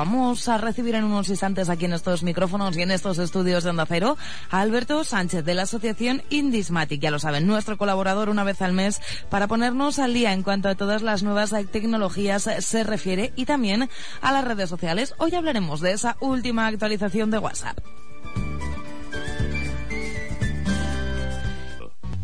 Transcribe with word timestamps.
Vamos 0.00 0.48
a 0.48 0.56
recibir 0.56 0.94
en 0.94 1.04
unos 1.04 1.28
instantes 1.28 1.68
aquí 1.68 1.84
en 1.84 1.92
estos 1.92 2.22
micrófonos 2.22 2.74
y 2.74 2.80
en 2.80 2.90
estos 2.90 3.18
estudios 3.18 3.64
de 3.64 3.68
Onda 3.68 3.84
Cero 3.84 4.16
a 4.48 4.62
Alberto 4.62 5.04
Sánchez 5.04 5.44
de 5.44 5.52
la 5.52 5.64
asociación 5.64 6.22
Indismatic. 6.30 7.02
Ya 7.02 7.10
lo 7.10 7.18
saben, 7.18 7.46
nuestro 7.46 7.76
colaborador 7.76 8.30
una 8.30 8.42
vez 8.42 8.62
al 8.62 8.72
mes 8.72 9.02
para 9.28 9.46
ponernos 9.46 9.98
al 9.98 10.14
día 10.14 10.32
en 10.32 10.42
cuanto 10.42 10.70
a 10.70 10.74
todas 10.74 11.02
las 11.02 11.22
nuevas 11.22 11.54
tecnologías 11.70 12.48
se 12.60 12.82
refiere 12.82 13.34
y 13.36 13.44
también 13.44 13.90
a 14.22 14.32
las 14.32 14.46
redes 14.46 14.70
sociales. 14.70 15.12
Hoy 15.18 15.34
hablaremos 15.34 15.82
de 15.82 15.92
esa 15.92 16.16
última 16.20 16.66
actualización 16.66 17.30
de 17.30 17.36
WhatsApp. 17.36 17.76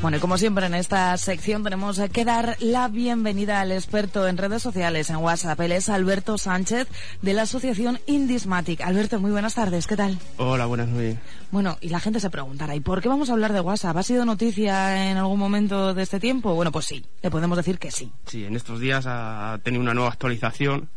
Bueno, 0.00 0.18
y 0.18 0.20
como 0.20 0.36
siempre 0.36 0.66
en 0.66 0.74
esta 0.74 1.16
sección 1.16 1.64
tenemos 1.64 1.98
que 2.12 2.24
dar 2.26 2.56
la 2.60 2.88
bienvenida 2.88 3.60
al 3.60 3.72
experto 3.72 4.28
en 4.28 4.36
redes 4.36 4.62
sociales, 4.62 5.08
en 5.08 5.16
WhatsApp. 5.16 5.58
Él 5.60 5.72
es 5.72 5.88
Alberto 5.88 6.36
Sánchez 6.36 6.86
de 7.22 7.32
la 7.32 7.42
asociación 7.42 7.98
Indismatic. 8.06 8.82
Alberto, 8.82 9.18
muy 9.20 9.30
buenas 9.30 9.54
tardes, 9.54 9.86
¿qué 9.86 9.96
tal? 9.96 10.18
Hola, 10.36 10.66
buenas 10.66 10.88
noches. 10.88 11.16
Bueno, 11.50 11.78
y 11.80 11.88
la 11.88 11.98
gente 11.98 12.20
se 12.20 12.28
preguntará, 12.28 12.76
¿y 12.76 12.80
por 12.80 13.00
qué 13.00 13.08
vamos 13.08 13.30
a 13.30 13.32
hablar 13.32 13.54
de 13.54 13.60
WhatsApp? 13.60 13.96
¿Ha 13.96 14.02
sido 14.02 14.26
noticia 14.26 15.10
en 15.10 15.16
algún 15.16 15.38
momento 15.38 15.94
de 15.94 16.02
este 16.02 16.20
tiempo? 16.20 16.54
Bueno, 16.54 16.70
pues 16.70 16.84
sí, 16.84 17.04
le 17.22 17.30
podemos 17.30 17.56
decir 17.56 17.78
que 17.78 17.90
sí. 17.90 18.12
Sí, 18.26 18.44
en 18.44 18.54
estos 18.54 18.80
días 18.80 19.06
ha 19.08 19.58
tenido 19.62 19.82
una 19.82 19.94
nueva 19.94 20.10
actualización 20.10 20.90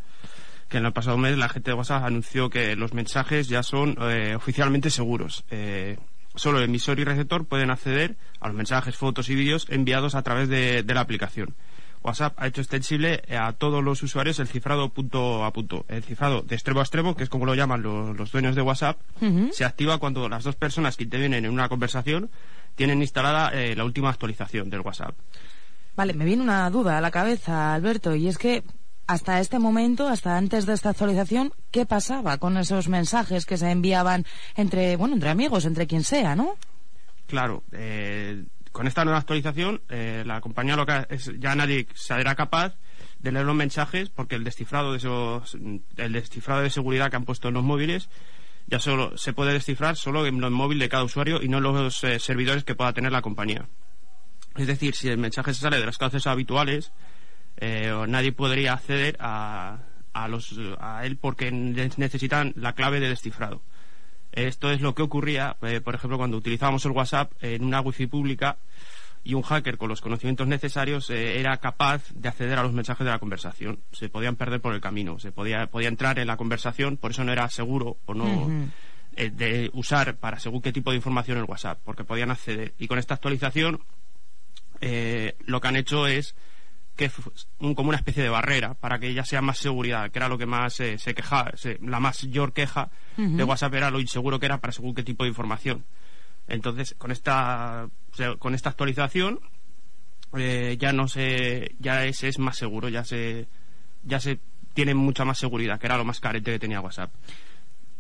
que 0.67 0.77
en 0.77 0.85
el 0.85 0.93
pasado 0.93 1.17
mes 1.17 1.37
la 1.37 1.49
gente 1.49 1.71
de 1.71 1.77
WhatsApp 1.77 2.03
anunció 2.03 2.49
que 2.49 2.75
los 2.75 2.93
mensajes 2.93 3.47
ya 3.47 3.63
son 3.63 3.97
eh, 4.01 4.35
oficialmente 4.35 4.89
seguros. 4.89 5.45
Eh, 5.49 5.97
solo 6.35 6.59
el 6.59 6.65
emisor 6.65 6.99
y 6.99 7.03
receptor 7.03 7.45
pueden 7.45 7.71
acceder 7.71 8.15
a 8.39 8.47
los 8.47 8.55
mensajes, 8.55 8.95
fotos 8.95 9.29
y 9.29 9.35
vídeos 9.35 9.67
enviados 9.69 10.15
a 10.15 10.21
través 10.23 10.49
de, 10.49 10.83
la 10.87 11.01
aplicación. 11.01 11.55
WhatsApp 12.01 12.33
ha 12.37 12.47
hecho 12.47 12.61
extensible 12.61 13.23
a 13.37 13.51
todos 13.53 13.83
los 13.83 14.01
usuarios 14.03 14.39
el 14.39 14.47
cifrado 14.47 14.87
punto 14.89 15.43
a 15.43 15.51
punto. 15.51 15.85
El 15.89 16.01
cifrado 16.01 16.41
de 16.41 16.55
extremo 16.55 16.79
a 16.79 16.83
extremo, 16.83 17.15
que 17.15 17.23
es 17.23 17.29
como 17.29 17.45
lo 17.45 17.55
llaman 17.55 17.81
los, 17.81 18.31
dueños 18.31 18.55
de 18.55 18.61
WhatsApp, 18.61 18.97
se 19.51 19.65
activa 19.65 19.97
cuando 19.97 20.29
las 20.29 20.45
dos 20.45 20.55
personas 20.55 20.95
que 20.95 21.03
intervienen 21.03 21.43
en 21.43 21.51
una 21.51 21.67
conversación 21.67 22.29
tienen 22.75 23.01
instalada 23.01 23.49
eh, 23.49 23.75
la 23.75 23.83
última 23.83 24.09
actualización 24.09 24.69
del 24.69 24.79
WhatsApp. 24.79 25.13
Vale, 25.97 26.13
me 26.13 26.23
viene 26.23 26.41
una 26.41 26.69
duda 26.69 26.97
a 26.97 27.01
la 27.01 27.11
cabeza, 27.11 27.73
Alberto, 27.73 28.15
y 28.15 28.29
es 28.29 28.37
que 28.37 28.63
hasta 29.09 29.39
este 29.39 29.57
momento, 29.57 30.07
hasta 30.07 30.37
antes 30.37 30.67
de 30.67 30.73
esta 30.73 30.91
actualización, 30.91 31.51
¿qué 31.71 31.87
pasaba 31.87 32.37
con 32.37 32.57
esos 32.57 32.89
mensajes 32.89 33.47
que 33.47 33.57
se 33.57 33.71
enviaban 33.71 34.23
entre, 34.55 34.97
bueno, 34.97 35.15
entre 35.15 35.31
amigos, 35.31 35.65
entre 35.65 35.87
quien 35.87 36.03
sea, 36.03 36.35
¿no? 36.35 36.57
Claro, 37.25 37.63
eh, 37.71 38.45
con 38.71 38.85
esta 38.85 39.05
nueva 39.05 39.17
actualización, 39.17 39.81
eh, 39.89 40.21
la 40.27 40.41
compañía 40.41 40.75
local 40.75 41.07
ya 41.39 41.55
nadie 41.55 41.87
será 41.95 42.35
capaz 42.35 42.75
de 43.17 43.31
leer 43.31 43.47
los 43.47 43.55
mensajes 43.55 44.09
porque 44.11 44.35
el 44.35 44.43
descifrado 44.43 44.91
de 44.91 44.99
esos, 44.99 45.57
el 45.97 46.13
descifrado 46.13 46.61
de 46.61 46.69
seguridad 46.69 47.09
que 47.09 47.15
han 47.15 47.25
puesto 47.25 47.47
en 47.47 47.55
los 47.55 47.63
móviles 47.63 48.11
ya 48.67 48.79
solo 48.79 49.17
se 49.17 49.33
puede 49.33 49.53
descifrar 49.53 49.95
solo 49.95 50.27
en 50.27 50.43
el 50.43 50.51
móvil 50.51 50.77
de 50.77 50.87
cada 50.87 51.03
usuario 51.03 51.41
y 51.41 51.47
no 51.47 51.57
en 51.57 51.63
los 51.63 52.03
eh, 52.03 52.19
servidores 52.19 52.63
que 52.63 52.75
pueda 52.75 52.93
tener 52.93 53.11
la 53.11 53.23
compañía. 53.23 53.67
Es 54.55 54.67
decir, 54.67 54.93
si 54.93 55.09
el 55.09 55.17
mensaje 55.17 55.55
se 55.55 55.61
sale 55.61 55.79
de 55.79 55.85
los 55.87 55.97
cauces 55.97 56.27
habituales, 56.27 56.91
eh, 57.61 57.93
nadie 58.07 58.31
podría 58.31 58.73
acceder 58.73 59.17
a, 59.19 59.79
a, 60.13 60.27
los, 60.29 60.57
a 60.79 61.05
él 61.05 61.17
porque 61.17 61.51
necesitan 61.51 62.53
la 62.55 62.73
clave 62.73 63.01
de 63.01 63.09
descifrado. 63.09 63.61
Esto 64.31 64.71
es 64.71 64.79
lo 64.79 64.95
que 64.95 65.01
ocurría, 65.01 65.57
eh, 65.63 65.81
por 65.81 65.93
ejemplo, 65.93 66.17
cuando 66.17 66.37
utilizábamos 66.37 66.85
el 66.85 66.91
WhatsApp 66.91 67.33
en 67.41 67.65
una 67.65 67.81
wifi 67.81 68.07
pública 68.07 68.57
y 69.25 69.33
un 69.33 69.41
hacker 69.41 69.77
con 69.77 69.89
los 69.89 69.99
conocimientos 69.99 70.47
necesarios 70.47 71.09
eh, 71.09 71.37
era 71.37 71.57
capaz 71.57 72.09
de 72.13 72.29
acceder 72.29 72.57
a 72.57 72.63
los 72.63 72.71
mensajes 72.71 73.03
de 73.03 73.11
la 73.11 73.19
conversación. 73.19 73.79
Se 73.91 74.07
podían 74.07 74.37
perder 74.37 74.61
por 74.61 74.73
el 74.73 74.79
camino, 74.79 75.19
se 75.19 75.33
podía, 75.33 75.67
podía 75.67 75.89
entrar 75.89 76.17
en 76.19 76.27
la 76.27 76.37
conversación, 76.37 76.95
por 76.95 77.11
eso 77.11 77.25
no 77.25 77.33
era 77.33 77.49
seguro 77.49 77.97
o 78.05 78.13
no 78.13 78.71
de 79.17 79.69
usar 79.73 80.15
para 80.15 80.39
según 80.39 80.61
qué 80.61 80.71
tipo 80.71 80.91
de 80.91 80.95
información 80.95 81.39
el 81.39 81.43
WhatsApp, 81.43 81.79
porque 81.83 82.05
podían 82.05 82.31
acceder. 82.31 82.73
Y 82.79 82.87
con 82.87 82.99
esta 82.99 83.15
actualización 83.15 83.81
lo 84.79 85.59
que 85.59 85.67
han 85.67 85.75
hecho 85.75 86.07
es 86.07 86.35
que 86.99 87.09
como 87.57 87.87
una 87.87 87.97
especie 87.97 88.21
de 88.21 88.27
barrera 88.27 88.73
para 88.73 88.99
que 88.99 89.07
ella 89.07 89.23
sea 89.23 89.41
más 89.41 89.57
seguridad, 89.57 90.11
que 90.11 90.19
era 90.19 90.27
lo 90.27 90.37
que 90.37 90.45
más 90.45 90.73
se 90.73 90.97
quejaba, 91.15 91.53
la 91.81 92.01
mayor 92.01 92.51
queja 92.51 92.91
de 93.15 93.41
WhatsApp 93.41 93.73
era 93.75 93.89
lo 93.89 94.01
inseguro 94.01 94.37
que 94.37 94.47
era 94.47 94.57
para 94.57 94.73
según 94.73 94.93
qué 94.93 95.03
tipo 95.03 95.23
de 95.23 95.29
información. 95.29 95.85
Entonces, 96.49 96.95
con 96.97 97.11
esta, 97.11 97.87
con 98.39 98.53
esta 98.53 98.69
actualización, 98.71 99.39
eh, 100.37 100.75
ya 100.77 100.91
no 100.91 101.07
se, 101.07 101.73
ya 101.79 102.03
ese 102.03 102.27
es 102.27 102.37
más 102.37 102.57
seguro, 102.57 102.89
ya 102.89 103.05
se, 103.05 103.47
ya 104.03 104.19
se 104.19 104.39
tiene 104.73 104.93
mucha 104.93 105.23
más 105.23 105.37
seguridad, 105.37 105.79
que 105.79 105.87
era 105.87 105.95
lo 105.95 106.03
más 106.03 106.19
carente 106.19 106.51
que 106.51 106.59
tenía 106.59 106.81
WhatsApp. 106.81 107.13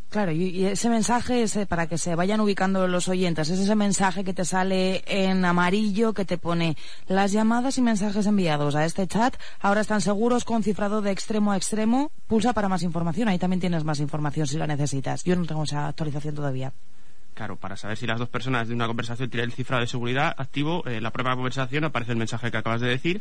Claro, 0.09 0.31
y, 0.31 0.65
ese 0.65 0.89
mensaje, 0.89 1.43
ese, 1.43 1.67
para 1.67 1.85
que 1.85 1.99
se 1.99 2.15
vayan 2.15 2.41
ubicando 2.41 2.87
los 2.87 3.07
oyentes, 3.07 3.49
es 3.49 3.59
ese 3.59 3.75
mensaje 3.75 4.23
que 4.23 4.33
te 4.33 4.43
sale 4.43 5.03
en 5.05 5.45
amarillo 5.45 6.13
que 6.13 6.25
te 6.25 6.39
pone 6.39 6.77
las 7.07 7.31
llamadas 7.31 7.77
y 7.77 7.83
mensajes 7.83 8.25
enviados 8.25 8.75
a 8.75 8.85
este 8.85 9.05
chat 9.05 9.35
ahora 9.59 9.81
están 9.81 10.01
seguros 10.01 10.45
con 10.45 10.63
cifrado 10.63 11.03
de 11.03 11.11
extremo 11.11 11.51
a 11.51 11.57
extremo. 11.57 12.11
Pulsa 12.25 12.53
para 12.53 12.69
más 12.69 12.81
información, 12.81 13.27
ahí 13.27 13.37
también 13.37 13.59
tienes 13.59 13.83
más 13.83 13.99
información 13.99 14.47
si 14.47 14.57
la 14.57 14.65
necesitas. 14.65 15.23
Yo 15.23 15.35
no 15.35 15.45
tengo 15.45 15.63
esa 15.63 15.87
actualización 15.87 16.33
todavía. 16.33 16.73
Claro, 17.39 17.55
para 17.55 17.77
saber 17.77 17.95
si 17.95 18.05
las 18.05 18.19
dos 18.19 18.27
personas 18.27 18.67
de 18.67 18.73
una 18.73 18.85
conversación 18.85 19.29
tienen 19.29 19.49
el 19.49 19.55
cifrado 19.55 19.79
de 19.79 19.87
seguridad 19.87 20.35
activo, 20.37 20.85
en 20.85 21.01
la 21.01 21.09
propia 21.09 21.35
conversación 21.35 21.85
aparece 21.85 22.11
el 22.11 22.17
mensaje 22.17 22.51
que 22.51 22.57
acabas 22.57 22.81
de 22.81 22.89
decir. 22.89 23.17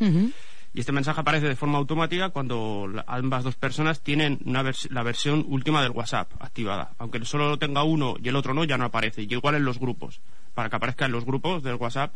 Y 0.74 0.80
este 0.80 0.90
mensaje 0.90 1.20
aparece 1.20 1.46
de 1.46 1.54
forma 1.54 1.78
automática 1.78 2.30
cuando 2.30 2.90
ambas 3.06 3.44
dos 3.44 3.54
personas 3.54 4.02
tienen 4.02 4.40
la 4.44 5.02
versión 5.04 5.44
última 5.46 5.84
del 5.84 5.92
WhatsApp 5.92 6.32
activada. 6.40 6.90
Aunque 6.98 7.24
solo 7.24 7.48
lo 7.48 7.60
tenga 7.60 7.84
uno 7.84 8.16
y 8.20 8.28
el 8.28 8.34
otro 8.34 8.54
no, 8.54 8.64
ya 8.64 8.76
no 8.76 8.86
aparece. 8.86 9.22
Y 9.22 9.32
igual 9.32 9.54
en 9.54 9.64
los 9.64 9.78
grupos. 9.78 10.20
Para 10.52 10.68
que 10.68 10.74
aparezca 10.74 11.06
en 11.06 11.12
los 11.12 11.24
grupos 11.24 11.62
del 11.62 11.76
WhatsApp 11.76 12.12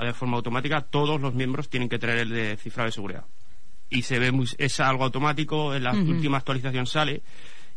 de 0.00 0.12
forma 0.12 0.36
automática, 0.36 0.80
todos 0.80 1.20
los 1.20 1.32
miembros 1.32 1.68
tienen 1.68 1.88
que 1.88 2.00
tener 2.00 2.18
el 2.18 2.30
de 2.30 2.56
cifrado 2.56 2.86
de 2.86 2.92
seguridad. 2.92 3.24
Y 3.88 4.02
se 4.02 4.18
ve 4.18 4.32
es 4.58 4.80
algo 4.80 5.04
automático, 5.04 5.76
en 5.76 5.84
la 5.84 5.92
última 5.92 6.38
actualización 6.38 6.86
sale 6.86 7.22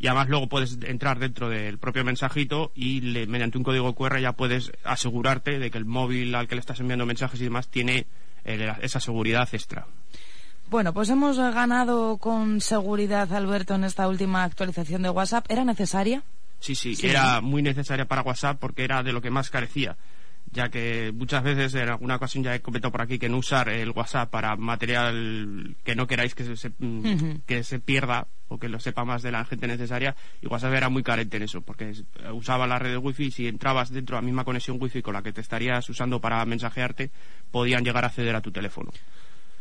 y 0.03 0.07
además 0.07 0.27
luego 0.27 0.49
puedes 0.49 0.77
entrar 0.83 1.17
dentro 1.17 1.47
del 1.47 1.77
propio 1.77 2.03
mensajito 2.03 2.73
y 2.75 2.99
mediante 3.25 3.57
un 3.57 3.63
código 3.63 3.95
QR 3.95 4.19
ya 4.19 4.33
puedes 4.33 4.69
asegurarte 4.83 5.59
de 5.59 5.71
que 5.71 5.77
el 5.77 5.85
móvil 5.85 6.35
al 6.35 6.49
que 6.49 6.55
le 6.55 6.59
estás 6.59 6.81
enviando 6.81 7.05
mensajes 7.05 7.39
y 7.39 7.45
demás 7.45 7.69
tiene 7.69 8.05
eh, 8.43 8.73
esa 8.81 8.99
seguridad 8.99 9.47
extra. 9.53 9.87
Bueno, 10.69 10.93
pues 10.93 11.09
hemos 11.09 11.37
ganado 11.37 12.17
con 12.17 12.59
seguridad, 12.59 13.31
Alberto, 13.31 13.75
en 13.75 13.85
esta 13.85 14.09
última 14.09 14.43
actualización 14.43 15.03
de 15.03 15.09
WhatsApp. 15.09 15.45
¿Era 15.47 15.63
necesaria? 15.63 16.21
Sí, 16.59 16.75
sí, 16.75 16.97
era 17.01 17.39
muy 17.39 17.61
necesaria 17.61 18.03
para 18.03 18.23
WhatsApp 18.23 18.57
porque 18.59 18.83
era 18.83 19.03
de 19.03 19.13
lo 19.13 19.21
que 19.21 19.29
más 19.29 19.49
carecía 19.49 19.95
ya 20.53 20.69
que 20.69 21.11
muchas 21.13 21.43
veces 21.43 21.73
en 21.75 21.89
alguna 21.89 22.15
ocasión 22.15 22.43
ya 22.43 22.53
he 22.53 22.61
comentado 22.61 22.91
por 22.91 23.01
aquí 23.01 23.17
que 23.17 23.27
no 23.27 23.37
usar 23.37 23.69
el 23.69 23.89
WhatsApp 23.89 24.29
para 24.29 24.55
material 24.55 25.75
que 25.83 25.95
no 25.95 26.05
queráis 26.05 26.35
que 26.35 26.55
se, 26.55 26.71
que 27.45 27.63
se 27.63 27.79
pierda 27.79 28.27
o 28.47 28.59
que 28.59 28.69
lo 28.69 28.79
sepa 28.79 29.03
más 29.03 29.23
de 29.23 29.31
la 29.31 29.43
gente 29.45 29.67
necesaria 29.67 30.15
y 30.41 30.47
WhatsApp 30.47 30.73
era 30.73 30.89
muy 30.89 31.01
carente 31.01 31.37
en 31.37 31.43
eso 31.43 31.61
porque 31.61 31.93
usaba 32.33 32.67
la 32.67 32.77
red 32.77 32.91
de 32.91 32.97
wifi 32.97 33.25
y 33.25 33.31
si 33.31 33.47
entrabas 33.47 33.89
dentro 33.89 34.15
de 34.15 34.21
la 34.21 34.25
misma 34.25 34.45
conexión 34.45 34.77
wifi 34.79 35.01
con 35.01 35.15
la 35.15 35.23
que 35.23 35.33
te 35.33 35.41
estarías 35.41 35.89
usando 35.89 36.21
para 36.21 36.45
mensajearte 36.45 37.09
podían 37.51 37.83
llegar 37.83 38.03
a 38.03 38.07
acceder 38.07 38.35
a 38.35 38.41
tu 38.41 38.51
teléfono. 38.51 38.91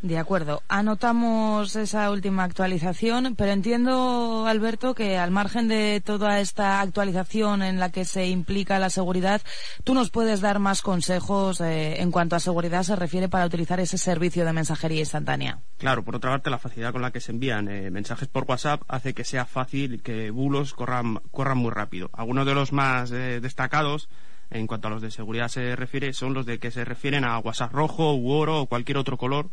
De 0.03 0.19
acuerdo. 0.19 0.65
Anotamos 0.69 1.77
esa 1.77 2.11
última 2.11 2.43
actualización, 2.43 3.37
pero 3.37 3.53
entiendo, 3.53 4.47
Alberto, 4.49 4.97
que 4.97 5.17
al 5.17 5.31
margen 5.31 5.69
de 5.69 6.03
toda 6.05 6.41
esta 6.41 6.81
actualización 6.81 7.63
en 7.63 7.79
la 7.79 7.91
que 7.91 8.05
se 8.05 8.27
implica 8.27 8.81
la 8.81 8.91
seguridad, 8.91 9.43
tú 9.85 9.95
nos 9.95 10.11
puedes 10.11 10.41
dar 10.41 10.59
más 10.59 10.83
consejos 10.83 11.61
eh, 11.61 12.03
en 12.03 12.11
cuanto 12.11 12.35
a 12.35 12.41
seguridad 12.41 12.83
se 12.83 12.97
refiere 12.97 13.29
para 13.29 13.47
utilizar 13.47 13.79
ese 13.79 13.97
servicio 13.97 14.45
de 14.45 14.53
mensajería 14.53 14.99
instantánea. 14.99 15.61
Claro, 15.79 16.03
por 16.03 16.17
otra 16.17 16.33
parte, 16.33 16.51
la 16.51 16.59
facilidad 16.59 16.91
con 16.91 17.03
la 17.03 17.13
que 17.13 17.21
se 17.21 17.31
envían 17.31 17.69
eh, 17.69 17.89
mensajes 17.93 18.27
por 18.27 18.45
WhatsApp 18.49 18.83
hace 18.89 19.15
que 19.15 19.23
sea 19.23 19.47
fácil 19.47 20.03
que 20.03 20.33
bulos 20.33 20.75
corran, 20.75 21.21
corran 21.31 21.59
muy 21.59 21.71
rápido. 21.71 22.11
Algunos 22.13 22.45
de 22.45 22.55
los 22.55 22.73
más 22.73 23.13
eh, 23.13 23.39
destacados 23.41 24.09
en 24.51 24.67
cuanto 24.67 24.89
a 24.89 24.91
los 24.91 25.01
de 25.01 25.13
seguridad 25.13 25.47
se 25.47 25.77
refiere 25.77 26.13
son 26.13 26.35
los 26.35 26.45
de 26.45 26.59
que 26.59 26.73
se 26.73 26.85
refieren 26.85 27.25
a 27.25 27.39
WhatsApp 27.39 27.73
rojo 27.73 28.15
u 28.17 28.33
oro 28.33 28.63
o 28.63 28.67
cualquier 28.67 28.99
otro 28.99 29.17
color 29.17 29.49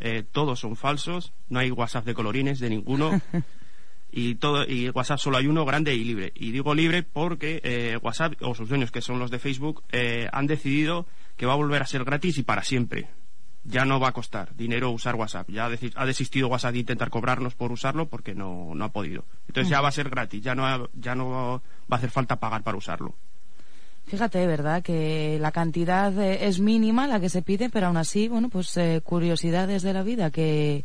eh, 0.00 0.24
todos 0.30 0.58
son 0.60 0.76
falsos, 0.76 1.32
no 1.48 1.58
hay 1.58 1.70
WhatsApp 1.70 2.04
de 2.04 2.14
colorines 2.14 2.58
de 2.58 2.70
ninguno. 2.70 3.20
y 4.12 4.34
todo 4.36 4.64
y 4.64 4.90
WhatsApp 4.90 5.18
solo 5.18 5.36
hay 5.36 5.46
uno 5.46 5.64
grande 5.64 5.94
y 5.94 6.04
libre. 6.04 6.32
Y 6.34 6.50
digo 6.50 6.74
libre 6.74 7.02
porque 7.02 7.60
eh, 7.62 7.98
WhatsApp 8.02 8.34
o 8.40 8.54
sus 8.54 8.68
dueños 8.68 8.90
que 8.90 9.00
son 9.00 9.18
los 9.18 9.30
de 9.30 9.38
Facebook 9.38 9.84
eh, 9.92 10.28
han 10.32 10.46
decidido 10.46 11.06
que 11.36 11.46
va 11.46 11.52
a 11.52 11.56
volver 11.56 11.82
a 11.82 11.86
ser 11.86 12.04
gratis 12.04 12.38
y 12.38 12.42
para 12.42 12.64
siempre. 12.64 13.08
Ya 13.62 13.84
no 13.84 14.00
va 14.00 14.08
a 14.08 14.12
costar 14.12 14.56
dinero 14.56 14.90
usar 14.90 15.16
WhatsApp. 15.16 15.50
Ya 15.50 15.66
ha 15.66 16.06
desistido 16.06 16.48
WhatsApp 16.48 16.72
de 16.72 16.78
intentar 16.78 17.10
cobrarnos 17.10 17.54
por 17.54 17.72
usarlo 17.72 18.08
porque 18.08 18.34
no, 18.34 18.74
no 18.74 18.84
ha 18.86 18.92
podido. 18.92 19.26
Entonces 19.48 19.70
ya 19.70 19.82
va 19.82 19.88
a 19.88 19.92
ser 19.92 20.08
gratis 20.08 20.42
ya 20.42 20.54
no 20.54 20.88
ya 20.94 21.14
no 21.14 21.60
va 21.92 21.96
a 21.96 21.96
hacer 21.96 22.10
falta 22.10 22.40
pagar 22.40 22.62
para 22.62 22.78
usarlo 22.78 23.14
Fíjate, 24.10 24.44
¿verdad? 24.44 24.82
Que 24.82 25.38
la 25.40 25.52
cantidad 25.52 26.12
eh, 26.18 26.48
es 26.48 26.58
mínima 26.58 27.06
la 27.06 27.20
que 27.20 27.28
se 27.28 27.42
pide, 27.42 27.70
pero 27.70 27.86
aún 27.86 27.96
así, 27.96 28.26
bueno, 28.26 28.48
pues 28.48 28.76
eh, 28.76 29.02
curiosidades 29.04 29.82
de 29.82 29.92
la 29.92 30.02
vida 30.02 30.32
que, 30.32 30.84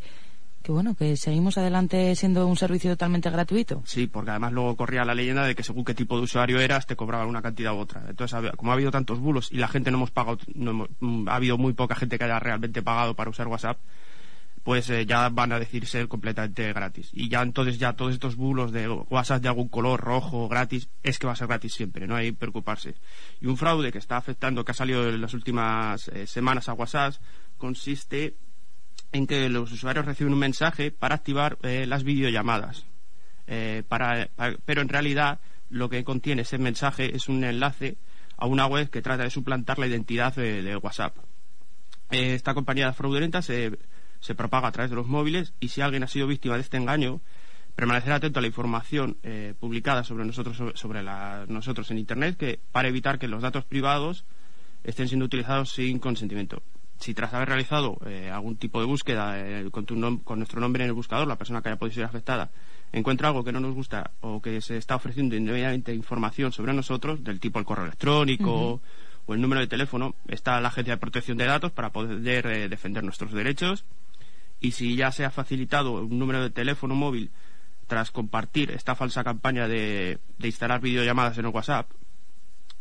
Que 0.62 0.72
bueno, 0.72 0.94
que 0.94 1.18
seguimos 1.18 1.58
adelante 1.58 2.16
siendo 2.16 2.46
un 2.46 2.56
servicio 2.56 2.92
totalmente 2.92 3.32
gratuito. 3.32 3.82
Sí, 3.86 4.06
porque 4.06 4.30
además 4.30 4.54
luego 4.54 4.76
corría 4.76 5.06
la 5.06 5.16
leyenda 5.16 5.44
de 5.44 5.56
que 5.56 5.64
según 5.64 5.86
qué 5.86 5.96
tipo 5.96 6.18
de 6.18 6.24
usuario 6.24 6.60
eras 6.60 6.86
te 6.86 6.96
cobraban 6.96 7.28
una 7.28 7.42
cantidad 7.42 7.74
u 7.74 7.78
otra. 7.80 8.04
Entonces, 8.08 8.52
como 8.58 8.72
ha 8.72 8.76
habido 8.76 8.92
tantos 8.92 9.20
bulos 9.20 9.52
y 9.52 9.58
la 9.58 9.70
gente 9.70 9.90
no 9.90 9.98
hemos 9.98 10.12
pagado, 10.12 10.38
no 10.54 10.88
mm, 11.00 11.28
ha 11.28 11.36
habido 11.36 11.58
muy 11.58 11.74
poca 11.74 11.96
gente 11.96 12.20
que 12.20 12.26
haya 12.26 12.40
realmente 12.40 12.84
pagado 12.84 13.16
para 13.16 13.32
usar 13.32 13.48
WhatsApp, 13.48 13.80
pues 14.66 14.90
eh, 14.90 15.06
ya 15.06 15.30
van 15.30 15.54
a 15.54 15.60
decir 15.60 15.86
ser 15.86 16.10
completamente 16.10 16.74
gratis. 16.74 17.12
Y 17.14 17.30
ya 17.30 17.42
entonces 17.42 17.80
ya 17.80 17.94
todos 17.94 18.14
estos 18.14 18.36
bulos 18.36 18.74
de 18.74 18.90
WhatsApp 18.90 19.42
de 19.42 19.48
algún 19.48 19.70
color 19.70 20.02
rojo, 20.02 20.50
gratis, 20.50 20.90
es 21.04 21.18
que 21.18 21.28
va 21.28 21.34
a 21.34 21.36
ser 21.38 21.48
gratis 21.48 21.74
siempre, 21.74 22.08
no 22.08 22.16
hay 22.16 22.32
que 22.32 22.38
preocuparse. 22.38 22.96
Y 23.40 23.46
un 23.46 23.56
fraude 23.56 23.94
que 23.94 24.00
está 24.00 24.18
afectando, 24.18 24.66
que 24.66 24.72
ha 24.72 24.76
salido 24.76 25.08
en 25.08 25.22
las 25.22 25.34
últimas 25.34 26.10
eh, 26.10 26.28
semanas 26.28 26.68
a 26.68 26.74
WhatsApp, 26.74 27.14
consiste 27.58 28.36
en 29.12 29.28
que 29.28 29.48
los 29.50 29.72
usuarios 29.72 30.06
reciben 30.06 30.34
un 30.34 30.40
mensaje 30.40 30.92
para 30.92 31.16
activar 31.16 31.58
eh, 31.62 31.86
las 31.86 32.04
videollamadas. 32.04 32.86
Eh, 33.48 33.84
para, 33.88 34.30
pero 34.66 34.82
en 34.82 34.90
realidad 34.90 35.40
lo 35.70 35.90
que 35.90 36.04
contiene 36.04 36.42
ese 36.42 36.58
mensaje 36.58 37.16
es 37.16 37.30
un 37.30 37.44
enlace 37.44 37.98
a 38.38 38.48
una 38.48 38.66
web 38.66 38.90
que 38.90 39.02
trata 39.02 39.24
de 39.24 39.30
suplantar 39.30 39.80
la 39.80 39.88
identidad 39.88 40.36
de, 40.36 40.76
WhatsApp. 40.78 41.16
Eh, 42.12 42.34
esta 42.36 42.54
compañía 42.54 42.92
fraudulenta 42.94 43.42
se, 43.42 43.78
se, 44.20 44.36
propaga 44.36 44.68
a 44.68 44.72
través 44.72 44.90
de 44.90 44.96
los 44.96 45.08
móviles 45.08 45.54
y 45.60 45.70
si 45.70 45.82
alguien 45.82 46.04
ha 46.04 46.08
sido 46.08 46.28
víctima 46.28 46.56
de 46.56 46.62
este 46.62 46.78
engaño, 46.78 47.22
permanecerá 47.76 48.16
atento 48.16 48.40
a 48.40 48.42
la 48.42 48.48
información 48.48 49.18
publicada 49.60 50.04
sobre 50.04 50.24
nosotros, 50.26 50.58
sobre, 50.76 51.04
nosotros 51.48 51.92
en 51.92 51.98
Internet 51.98 52.38
que, 52.38 52.60
para 52.72 52.88
evitar 52.88 53.20
que 53.20 53.28
los 53.28 53.42
datos 53.42 53.66
privados 53.66 54.24
estén 54.84 55.10
siendo 55.10 55.26
utilizados 55.26 55.72
sin 55.72 56.00
consentimiento 56.00 56.64
si 57.00 57.14
tras 57.14 57.34
haber 57.34 57.50
realizado 57.50 57.98
eh, 58.06 58.30
algún 58.32 58.58
tipo 58.58 58.80
de 58.80 58.86
búsqueda 58.86 59.40
eh, 59.40 59.70
con, 59.72 59.86
nuestro 60.38 60.60
nombre 60.60 60.84
en 60.84 60.90
el 60.90 60.94
buscador, 60.94 61.28
la 61.28 61.38
persona 61.38 61.62
que 61.62 61.70
haya 61.70 61.78
podido 61.78 61.96
ser 61.96 62.06
afectada, 62.06 62.52
encuentra 62.92 63.28
algo 63.28 63.44
que 63.44 63.52
no 63.52 63.60
nos 63.60 63.76
gusta 63.76 64.12
o 64.22 64.42
que 64.42 64.62
se 64.62 64.78
está 64.78 64.96
ofreciendo 64.96 65.36
indebidamente 65.36 65.94
información 65.94 66.52
sobre 66.52 66.74
nosotros, 66.74 67.24
del 67.24 67.40
tipo 67.40 67.60
el 67.60 67.66
correo 67.66 67.86
electrónico 67.86 68.82
o 69.26 69.34
el 69.34 69.42
número 69.42 69.62
de 69.62 69.68
teléfono, 69.68 70.16
está 70.28 70.60
la 70.62 70.70
Agencia 70.70 70.94
de 70.94 71.00
Protección 71.00 71.38
de 71.38 71.46
Datos 71.46 71.72
para 71.72 71.92
poder 71.92 72.48
eh, 72.48 72.70
defender 72.70 73.04
nuestros 73.04 73.32
derechos. 73.34 73.84
Y 74.60 74.72
si 74.72 74.96
ya 74.96 75.12
se 75.12 75.26
ha 75.26 75.32
facilitado 75.32 75.94
un 75.94 76.18
número 76.18 76.42
de 76.42 76.50
teléfono 76.50 76.96
móvil 76.96 77.32
tras 77.88 78.12
compartir 78.12 78.72
esta 78.72 78.96
falsa 78.96 79.24
campaña 79.24 79.68
de, 79.68 80.20
instalar 80.40 80.82
videollamadas 80.82 81.38
en 81.38 81.46
el 81.46 81.52
WhatsApp, 81.52 81.90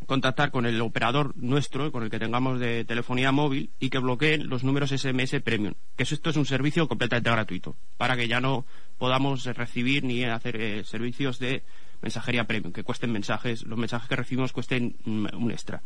contactar 0.07 0.51
con 0.51 0.67
el 0.67 0.81
operador 0.81 1.35
nuestro, 1.37 1.91
con 1.93 2.03
el 2.03 2.11
que 2.11 2.19
tengamos 2.19 2.61
de 2.61 2.85
telefonía 2.85 3.33
móvil, 3.33 3.71
y 3.81 3.91
que 3.91 3.99
bloqueen 3.99 4.49
los 4.49 4.65
números 4.65 4.91
SMS 4.91 5.41
Premium. 5.43 5.75
Que 5.97 6.05
esto 6.05 6.31
es 6.31 6.37
un 6.37 6.47
servicio 6.47 6.89
completamente 6.89 7.31
gratuito, 7.31 7.77
para 7.97 8.17
que 8.17 8.29
ya 8.29 8.41
no 8.41 8.65
podamos 8.99 9.45
recibir 9.45 10.05
ni 10.05 10.25
hacer 10.25 10.57
eh, 10.57 10.85
servicios 10.85 11.39
de 11.39 11.63
mensajería 12.03 12.45
Premium, 12.45 12.73
que 12.73 12.85
cuesten 12.85 13.13
mensajes, 13.13 13.65
los 13.65 13.79
mensajes 13.79 14.09
que 14.09 14.17
recibimos 14.17 14.53
cuesten 14.53 14.97
mm, 15.05 15.27
un 15.35 15.51
extra. 15.51 15.83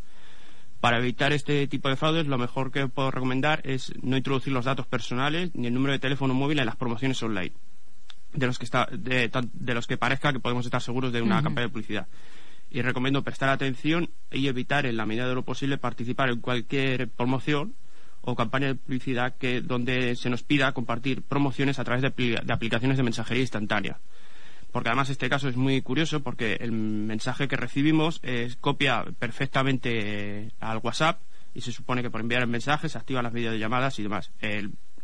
Para 0.80 0.98
evitar 0.98 1.32
este 1.32 1.66
tipo 1.66 1.88
de 1.88 1.96
fraudes, 1.96 2.26
lo 2.28 2.38
mejor 2.38 2.70
que 2.70 2.86
puedo 2.86 3.10
recomendar 3.10 3.60
es 3.64 3.92
no 4.00 4.16
introducir 4.16 4.52
los 4.52 4.64
datos 4.64 4.86
personales 4.86 5.50
ni 5.54 5.66
el 5.66 5.74
número 5.74 5.92
de 5.92 5.98
teléfono 5.98 6.34
móvil 6.34 6.60
en 6.60 6.66
las 6.66 6.76
promociones 6.76 7.20
online, 7.20 7.52
de 8.32 8.46
los 8.46 8.58
que, 8.58 8.64
está, 8.64 8.88
de, 8.92 9.74
los 9.74 9.88
que 9.88 9.96
parezca 9.96 10.32
que 10.32 10.38
podemos 10.38 10.64
estar 10.64 10.80
seguros 10.80 11.12
de 11.12 11.20
una 11.20 11.42
campaña 11.42 11.66
de 11.66 11.72
publicidad. 11.72 12.06
Y 12.70 12.82
recomiendo 12.82 13.24
prestar 13.24 13.48
atención 13.48 14.10
y 14.30 14.46
evitar 14.46 14.86
en 14.86 14.96
la 14.96 15.06
medida 15.06 15.26
de 15.26 15.34
lo 15.34 15.42
posible 15.42 15.78
participar 15.78 16.28
en 16.28 16.40
cualquier 16.40 17.08
promoción 17.08 17.74
o 18.20 18.36
campaña 18.36 18.68
de 18.68 18.74
publicidad 18.76 19.34
que 19.36 19.62
donde 19.62 20.14
se 20.14 20.30
nos 20.30 20.44
pida 20.44 20.72
compartir 20.72 21.22
promociones 21.22 21.78
a 21.80 21.84
través 21.84 22.02
de, 22.02 22.40
aplicaciones 22.52 22.98
de 22.98 23.02
mensajería 23.02 23.42
instantánea 23.42 23.98
porque 24.72 24.90
además 24.90 25.10
este 25.10 25.28
caso 25.28 25.48
es 25.48 25.56
muy 25.56 25.80
curioso 25.82 26.20
porque 26.20 26.54
el 26.60 26.72
mensaje 26.72 27.48
que 27.48 27.56
recibimos 27.56 28.20
es, 28.22 28.56
copia 28.56 29.04
perfectamente 29.18 30.52
al 30.60 30.78
WhatsApp 30.78 31.20
y 31.54 31.60
se 31.60 31.72
supone 31.72 32.02
que 32.02 32.10
por 32.10 32.20
enviar 32.20 32.42
el 32.42 32.48
mensaje 32.48 32.88
se 32.88 32.98
activan 32.98 33.24
las 33.24 33.32
videollamadas 33.32 33.98
y 33.98 34.02
demás. 34.02 34.30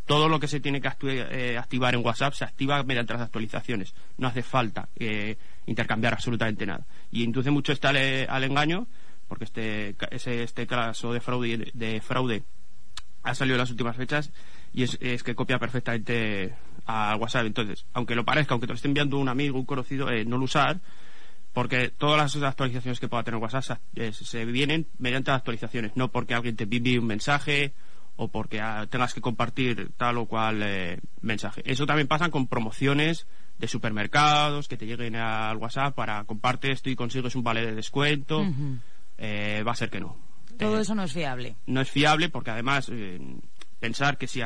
todo 0.07 0.29
lo 0.29 0.39
que 0.39 0.49
se 0.49 0.61
tiene 0.61 0.83
que 0.83 0.91
eh, 1.09 1.57
activar 1.57 1.95
en 1.95 2.05
WhatsApp 2.05 2.35
se 2.35 2.45
activa 2.45 2.83
mediante 2.83 3.15
las 3.15 3.23
actualizaciones. 3.23 3.95
No 4.19 4.29
hace 4.29 4.43
falta 4.43 4.89
eh, 4.97 5.37
intercambiar 5.67 6.13
absolutamente 6.13 6.67
nada. 6.67 6.87
Y 7.11 7.25
induce 7.25 7.51
mucho 7.51 7.73
este 7.73 8.27
al, 8.29 8.45
engaño, 8.45 8.87
porque 9.27 9.45
este, 9.45 9.97
ese, 10.11 10.43
este 10.43 10.67
caso 10.67 11.13
de 11.13 11.21
fraude, 11.21 11.71
de 11.73 12.01
fraude 12.03 12.45
ha 13.23 13.35
salido 13.35 13.57
en 13.57 13.61
las 13.61 13.71
últimas 13.71 13.97
fechas 13.97 14.31
y 14.75 14.83
es, 14.83 14.99
es 15.01 15.23
que 15.23 15.35
copia 15.35 15.59
perfectamente 15.59 16.55
a 16.85 17.17
WhatsApp. 17.17 17.47
Entonces, 17.47 17.87
aunque 17.93 18.17
lo 18.17 18.25
parezca, 18.25 18.55
aunque 18.55 18.67
te 18.67 18.73
lo 18.73 18.77
esté 18.77 18.89
enviando 18.89 19.19
un 19.19 19.29
amigo, 19.29 19.59
un 19.59 19.65
conocido, 19.65 20.11
eh, 20.11 20.25
no 20.25 20.37
lo 20.37 20.45
usar, 20.45 20.81
porque 21.53 21.91
todas 21.91 22.35
las 22.35 22.45
actualizaciones 22.45 22.99
que 22.99 23.09
pueda 23.09 23.23
tener 23.23 23.41
WhatsApp 23.41 23.79
se, 23.95 24.45
vienen 24.45 24.89
mediante 24.99 25.31
actualizaciones, 25.31 25.93
no 25.97 26.11
porque 26.11 26.35
alguien 26.35 26.57
te 26.57 26.65
envíe 26.65 26.99
un 26.99 27.07
mensaje 27.07 27.73
o 28.17 28.29
porque 28.29 28.61
ah, 28.61 28.87
tengas 28.91 29.15
que 29.15 29.21
compartir 29.21 29.93
tal 29.97 30.19
o 30.19 30.27
cual 30.27 30.63
eh, 30.63 30.99
mensaje. 31.21 31.63
Eso 31.65 31.87
también 31.87 32.09
pasa 32.09 32.29
con 32.31 32.49
promociones 32.49 33.29
de 33.59 33.69
supermercados 33.69 34.67
que 34.67 34.77
te 34.77 34.87
lleguen 34.87 35.15
al 35.15 35.57
WhatsApp 35.57 35.95
para 35.95 36.25
comparte 36.25 36.73
esto 36.73 36.91
y 36.91 36.97
consigues 36.97 37.37
un 37.37 37.45
vale 37.45 37.65
de 37.65 37.75
descuento. 37.75 38.45
Eh, 39.17 39.63
va 39.65 39.73
a 39.73 39.77
ser 39.77 39.91
que 39.91 40.01
no. 40.01 40.17
Todo 40.59 40.79
eh, 40.79 40.83
eso 40.83 40.95
no 40.95 41.05
es 41.05 41.13
fiable. 41.13 41.57
No 41.67 41.81
es 41.81 41.91
fiable 41.91 42.29
porque 42.29 42.51
además 42.51 42.91
eh, 42.93 43.21
pensar 43.85 44.17
que 44.17 44.27
si, 44.27 44.41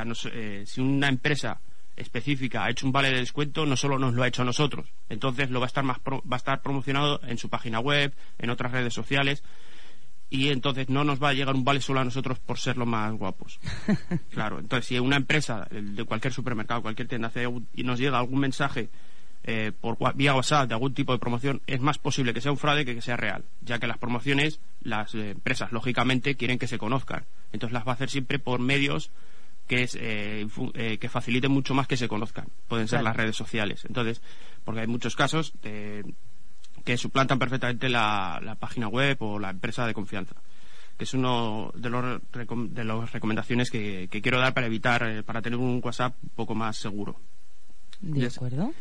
si 0.67 0.81
una 0.81 1.08
empresa 1.08 1.61
específica 1.94 2.64
ha 2.64 2.70
hecho 2.70 2.87
un 2.87 2.93
vale 2.93 3.11
de 3.11 3.19
descuento, 3.19 3.67
no 3.67 3.76
solo 3.76 3.96
nos 3.96 4.14
lo 4.14 4.25
ha 4.25 4.26
hecho 4.26 4.43
a 4.43 4.44
nosotros. 4.44 4.88
Entonces 5.08 5.49
lo 5.50 5.61
va 5.61 5.67
a 5.67 5.69
estar 5.69 5.85
más 5.85 5.99
va 6.05 6.23
a 6.32 6.37
estar 6.37 6.61
promocionado 6.61 7.20
en 7.23 7.38
su 7.38 7.49
página 7.49 7.79
web, 7.79 8.12
en 8.38 8.50
otras 8.50 8.73
redes 8.73 8.93
sociales 8.93 9.44
y 10.29 10.49
entonces 10.49 10.88
no 10.88 11.05
nos 11.05 11.23
va 11.23 11.29
a 11.29 11.35
llegar 11.35 11.55
un 11.55 11.64
vale 11.64 11.81
solo 11.81 12.00
a 12.00 12.05
nosotros 12.05 12.40
por 12.40 12.58
ser 12.58 12.76
los 12.76 12.88
más 12.88 13.12
guapos. 13.12 13.61
claro, 14.32 14.58
entonces 14.58 14.87
si 14.87 14.99
una 14.99 15.17
empresa 15.17 15.69
de 15.70 16.05
cualquier 16.05 16.32
supermercado, 16.32 16.82
cualquier 16.82 17.06
tienda 17.06 17.29
hace 17.29 17.46
y 17.75 17.84
nos 17.84 18.00
llega 18.00 18.19
algún 18.19 18.41
mensaje 18.41 18.91
eh, 19.44 19.70
por 19.81 19.96
vía 20.17 20.34
WhatsApp 20.34 20.67
de 20.69 20.75
algún 20.75 20.94
tipo 20.94 21.12
de 21.12 21.20
promoción, 21.20 21.62
es 21.69 21.81
más 21.81 21.99
posible 21.99 22.34
que 22.34 22.41
sea 22.41 22.50
un 22.50 22.58
fraude 22.58 22.84
que 22.84 22.96
que 22.96 23.02
sea 23.02 23.17
real, 23.17 23.44
ya 23.62 23.79
que 23.79 23.87
las 23.87 23.99
promociones, 23.99 24.61
las 24.82 25.14
eh, 25.14 25.31
empresas 25.31 25.70
lógicamente 25.70 26.34
quieren 26.34 26.58
que 26.58 26.67
se 26.67 26.76
conozcan, 26.76 27.25
entonces 27.53 27.73
las 27.73 27.87
va 27.87 27.93
a 27.93 27.95
hacer 27.95 28.11
siempre 28.11 28.39
por 28.39 28.61
medios 28.61 29.11
que, 29.67 29.83
es, 29.83 29.97
eh, 30.00 30.47
que 31.00 31.09
faciliten 31.09 31.50
mucho 31.50 31.75
más 31.75 31.87
que 31.87 31.97
se 31.97 32.09
conozcan. 32.09 32.49
Pueden 32.69 32.89
ser 32.89 33.03
las 33.03 33.17
redes 33.17 33.37
sociales. 33.37 33.85
Entonces, 33.85 34.23
porque 34.65 34.81
hay 34.81 34.87
muchos 34.87 35.15
casos 35.15 35.53
de 35.62 36.05
que 36.85 36.97
suplantan 36.97 37.39
perfectamente 37.39 37.89
la, 37.89 38.56
página 38.58 38.89
web 38.89 39.19
o 39.20 39.39
la 39.39 39.51
empresa 39.51 39.87
de 39.87 39.94
confianza 39.94 40.37
que 40.96 41.05
es 41.05 41.15
uno 41.15 41.70
de 41.77 41.91
los 41.91 42.20
de 42.32 42.84
las 42.84 43.13
recomendaciones 43.13 43.70
que, 43.70 44.08
quiero 44.08 44.41
dar 44.41 44.55
para 44.55 44.67
evitar 44.67 45.03
eh, 45.06 45.22
para 45.22 45.43
tener 45.43 45.58
un 45.58 45.81
WhatsApp 45.84 46.15
un 46.22 46.31
poco 46.31 46.55
más 46.55 46.79
seguro 46.79 47.20
de 48.01 48.27
acuerdo 48.27 48.72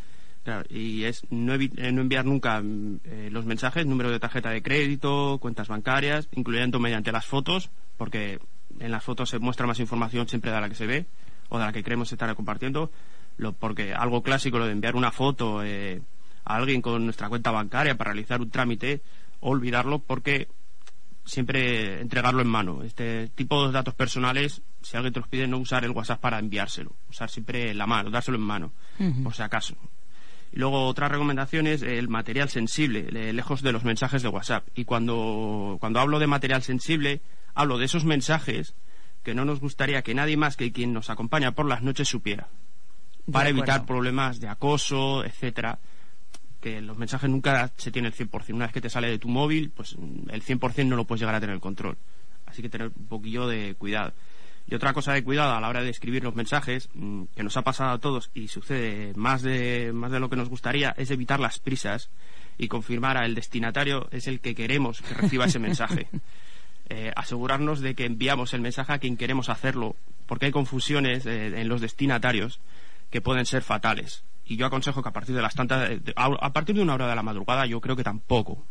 y 0.70 1.04
es 1.04 1.20
no, 1.30 1.54
eh, 1.54 1.70
enviar 1.76 2.24
nunca 2.24 2.62
mm, 2.62 3.00
eh, 3.04 3.28
los 3.30 3.44
mensajes 3.44 3.84
número 3.84 4.10
de 4.10 4.18
tarjeta 4.18 4.50
de 4.50 4.62
crédito 4.62 5.38
cuentas 5.38 5.68
bancarias 5.68 6.28
incluyendo 6.32 6.80
mediante 6.80 7.12
las 7.12 7.26
fotos 7.26 7.70
porque 7.98 8.40
en 8.80 8.90
las 8.90 9.04
fotos 9.04 9.30
se 9.30 9.38
muestra 9.38 9.66
más 9.66 9.80
información 9.80 10.28
siempre 10.28 10.50
de 10.50 10.60
la 10.60 10.68
que 10.68 10.74
se 10.74 10.86
ve 10.86 11.06
o 11.48 11.58
de 11.58 11.64
la 11.64 11.72
que 11.72 11.82
creemos 11.82 12.12
estar 12.12 12.34
compartiendo 12.34 12.90
lo, 13.36 13.52
porque 13.52 13.94
algo 13.94 14.22
clásico 14.22 14.58
lo 14.58 14.66
de 14.66 14.72
enviar 14.72 14.96
una 14.96 15.12
foto 15.12 15.60
a 15.60 15.64
alguien 16.44 16.82
con 16.82 17.04
nuestra 17.04 17.28
cuenta 17.28 17.50
bancaria 17.50 17.96
para 17.96 18.12
realizar 18.12 18.40
un 18.40 18.50
trámite, 18.50 19.00
olvidarlo 19.40 20.00
porque 20.00 20.48
siempre 21.24 22.00
entregarlo 22.00 22.42
en 22.42 22.48
mano. 22.48 22.82
Este 22.82 23.28
tipo 23.28 23.66
de 23.66 23.72
datos 23.72 23.94
personales, 23.94 24.62
si 24.82 24.96
alguien 24.96 25.12
te 25.12 25.20
los 25.20 25.28
pide, 25.28 25.46
no 25.46 25.58
usar 25.58 25.84
el 25.84 25.90
WhatsApp 25.90 26.20
para 26.20 26.38
enviárselo, 26.38 26.96
usar 27.08 27.30
siempre 27.30 27.74
la 27.74 27.86
mano, 27.86 28.10
dárselo 28.10 28.38
en 28.38 28.44
mano, 28.44 28.72
por 29.22 29.34
si 29.34 29.42
acaso. 29.42 29.76
Y 30.50 30.58
luego 30.58 30.86
otra 30.86 31.08
recomendación 31.08 31.66
es 31.66 31.82
el 31.82 32.08
material 32.08 32.48
sensible, 32.48 33.32
lejos 33.32 33.62
de 33.62 33.72
los 33.72 33.84
mensajes 33.84 34.22
de 34.22 34.28
WhatsApp. 34.28 34.66
Y 34.74 34.84
cuando, 34.84 35.76
cuando 35.78 36.00
hablo 36.00 36.18
de 36.18 36.26
material 36.26 36.62
sensible, 36.62 37.20
hablo 37.58 37.76
de 37.76 37.86
esos 37.86 38.04
mensajes 38.04 38.76
que 39.24 39.34
no 39.34 39.44
nos 39.44 39.58
gustaría 39.58 40.02
que 40.02 40.14
nadie 40.14 40.36
más 40.36 40.56
que 40.56 40.70
quien 40.70 40.92
nos 40.92 41.10
acompaña 41.10 41.52
por 41.52 41.66
las 41.66 41.82
noches 41.82 42.08
supiera, 42.08 42.48
para 43.30 43.48
evitar 43.48 43.84
problemas 43.84 44.38
de 44.38 44.48
acoso, 44.48 45.24
etcétera 45.24 45.80
que 46.60 46.80
los 46.80 46.96
mensajes 46.98 47.28
nunca 47.28 47.72
se 47.76 47.90
tiene 47.90 48.08
el 48.08 48.14
100%. 48.14 48.52
Una 48.52 48.66
vez 48.66 48.72
que 48.72 48.80
te 48.80 48.90
sale 48.90 49.08
de 49.08 49.18
tu 49.18 49.28
móvil, 49.28 49.70
pues 49.70 49.96
el 50.28 50.42
100% 50.42 50.86
no 50.86 50.96
lo 50.96 51.04
puedes 51.04 51.20
llegar 51.20 51.34
a 51.34 51.40
tener 51.40 51.54
el 51.54 51.60
control. 51.60 51.96
Así 52.46 52.62
que 52.62 52.68
tener 52.68 52.90
un 52.96 53.06
poquillo 53.06 53.46
de 53.46 53.74
cuidado. 53.76 54.12
Y 54.66 54.74
otra 54.74 54.92
cosa 54.92 55.12
de 55.12 55.22
cuidado 55.22 55.54
a 55.54 55.60
la 55.60 55.68
hora 55.68 55.82
de 55.82 55.90
escribir 55.90 56.24
los 56.24 56.34
mensajes, 56.34 56.90
mm, 56.94 57.24
que 57.36 57.42
nos 57.42 57.56
ha 57.56 57.62
pasado 57.62 57.90
a 57.90 57.98
todos 57.98 58.30
y 58.34 58.48
sucede 58.48 59.12
más 59.14 59.42
de, 59.42 59.92
más 59.92 60.10
de 60.10 60.20
lo 60.20 60.28
que 60.28 60.36
nos 60.36 60.48
gustaría, 60.48 60.94
es 60.96 61.10
evitar 61.10 61.38
las 61.38 61.58
prisas 61.58 62.10
y 62.58 62.68
confirmar 62.68 63.16
a 63.16 63.24
el 63.24 63.34
destinatario 63.34 64.08
es 64.10 64.26
el 64.26 64.40
que 64.40 64.54
queremos 64.54 65.00
que 65.00 65.14
reciba 65.14 65.46
ese 65.46 65.58
mensaje. 65.58 66.08
Eh, 66.90 67.12
asegurarnos 67.16 67.80
de 67.80 67.94
que 67.94 68.06
enviamos 68.06 68.54
el 68.54 68.62
mensaje 68.62 68.92
a 68.92 68.98
quien 68.98 69.16
queremos 69.16 69.50
hacerlo, 69.50 69.94
porque 70.26 70.46
hay 70.46 70.52
confusiones 70.52 71.26
eh, 71.26 71.60
en 71.60 71.68
los 71.68 71.80
destinatarios 71.80 72.60
que 73.10 73.20
pueden 73.20 73.44
ser 73.44 73.62
fatales. 73.62 74.24
Y 74.46 74.56
yo 74.56 74.66
aconsejo 74.66 75.02
que 75.02 75.10
a 75.10 75.12
partir 75.12 75.34
de 75.34 75.42
las 75.42 75.54
tantas, 75.54 75.90
a 76.16 76.52
partir 76.52 76.74
de 76.76 76.82
una 76.82 76.94
hora 76.94 77.08
de 77.08 77.14
la 77.14 77.22
madrugada, 77.22 77.66
yo 77.66 77.80
creo 77.80 77.96
que 77.96 78.04
tampoco 78.04 78.64